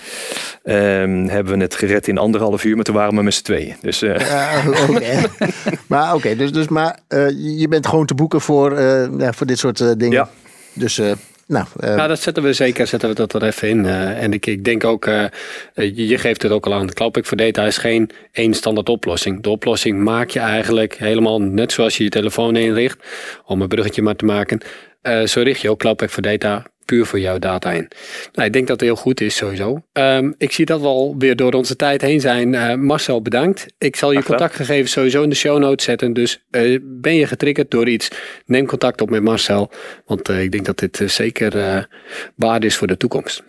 ehm, 0.63 1.27
hebben 1.27 1.57
we 1.57 1.63
het 1.63 1.75
gered 1.75 2.07
in 2.07 2.17
anderhalf 2.17 2.63
uur, 2.63 2.75
maar 2.75 2.83
toen 2.83 2.95
waren 2.95 3.15
we 3.15 3.23
met 3.23 3.33
z'n 3.33 3.43
tweeën. 3.43 3.75
Dus 3.81 4.01
eh, 4.01 4.19
Ja, 4.19 4.63
oké. 4.89 5.21
maar 5.87 6.13
oké, 6.15 6.35
dus, 6.35 6.51
dus 6.51 6.67
maar 6.67 6.99
eh, 7.07 7.29
je 7.59 7.67
bent 7.67 7.87
gewoon 7.87 8.05
te 8.05 8.13
boeken 8.15 8.41
voor, 8.41 8.77
eh, 8.77 9.07
ja, 9.17 9.33
voor 9.33 9.47
dit 9.47 9.59
soort 9.59 9.79
eh, 9.79 9.91
dingen. 9.97 10.11
Ja. 10.17 10.29
Dus 10.73 10.99
eh, 10.99 11.11
nou, 11.47 11.65
eh, 11.79 11.95
Ja, 11.95 12.07
dat 12.07 12.19
zetten 12.19 12.43
we 12.43 12.53
zeker 12.53 12.87
zetten 12.87 13.09
we 13.09 13.15
dat 13.15 13.33
er 13.33 13.43
even 13.43 13.69
in. 13.69 13.85
Eh, 13.85 14.23
en 14.23 14.33
ik, 14.33 14.45
ik 14.45 14.63
denk 14.63 14.83
ook, 14.83 15.05
eh, 15.05 15.25
je, 15.73 16.17
geeft 16.17 16.41
het 16.41 16.51
ook 16.51 16.65
al 16.65 16.73
aan. 16.73 16.93
Cloudpack 16.93 17.25
voor 17.25 17.37
Data 17.37 17.65
is 17.65 17.77
geen 17.77 18.09
één 18.31 18.53
standaard 18.53 18.89
oplossing. 18.89 19.43
De 19.43 19.49
oplossing 19.49 20.03
maak 20.03 20.29
je 20.29 20.39
eigenlijk 20.39 20.97
helemaal 20.97 21.41
net 21.41 21.71
zoals 21.71 21.97
je 21.97 22.03
je 22.03 22.09
telefoon 22.09 22.55
inricht. 22.55 22.99
Om 23.45 23.61
een 23.61 23.67
bruggetje 23.67 24.01
maar 24.01 24.15
te 24.15 24.25
maken. 24.25 24.61
Zo 25.25 25.41
richt 25.41 25.61
je 25.61 25.69
ook 25.69 25.79
Cloudpack 25.79 26.09
voor 26.09 26.23
Data 26.23 26.65
puur 26.85 27.05
voor 27.05 27.19
jouw 27.19 27.39
data 27.39 27.71
in. 27.71 27.87
Nou, 28.33 28.47
ik 28.47 28.53
denk 28.53 28.67
dat 28.67 28.79
het 28.79 28.89
heel 28.89 28.95
goed 28.95 29.21
is 29.21 29.35
sowieso. 29.35 29.85
Ehm, 29.93 30.31
ik 30.37 30.51
zie 30.51 30.65
dat 30.65 30.81
we 30.81 30.87
alweer 30.87 31.35
door 31.35 31.53
onze 31.53 31.75
tijd 31.75 32.01
heen 32.01 32.21
zijn. 32.21 32.55
Eh, 32.55 32.75
Marcel, 32.75 33.21
bedankt. 33.21 33.65
Ik 33.77 33.95
zal 33.95 34.11
je 34.11 34.23
contactgegevens 34.23 34.91
sowieso 34.91 35.23
in 35.23 35.29
de 35.29 35.35
show 35.35 35.59
notes 35.59 35.85
zetten. 35.85 36.13
Dus 36.13 36.43
eh, 36.51 36.79
ben 36.81 37.15
je 37.15 37.27
getriggerd 37.27 37.71
door 37.71 37.87
iets, 37.87 38.09
neem 38.45 38.65
contact 38.65 39.01
op 39.01 39.09
met 39.09 39.23
Marcel. 39.23 39.71
Want 40.05 40.29
eh, 40.29 40.41
ik 40.41 40.51
denk 40.51 40.65
dat 40.65 40.79
dit 40.79 41.01
zeker 41.05 41.57
eh 41.57 41.83
waarde 42.35 42.65
is 42.65 42.75
voor 42.75 42.87
de 42.87 42.97
toekomst. 42.97 43.43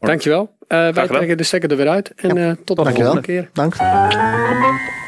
Dankjewel. 0.00 0.56
Eh 0.68 0.88
wij 0.88 1.06
trekken 1.06 1.36
de 1.36 1.42
stekker 1.42 1.70
er 1.70 1.76
weer 1.76 1.88
uit. 1.88 2.12
En 2.16 2.36
eh, 2.36 2.52
tot 2.64 2.76
de 2.76 2.82
dankjewel. 2.82 3.12
volgende 3.12 3.26
keer. 3.26 3.50
Dank. 3.52 4.99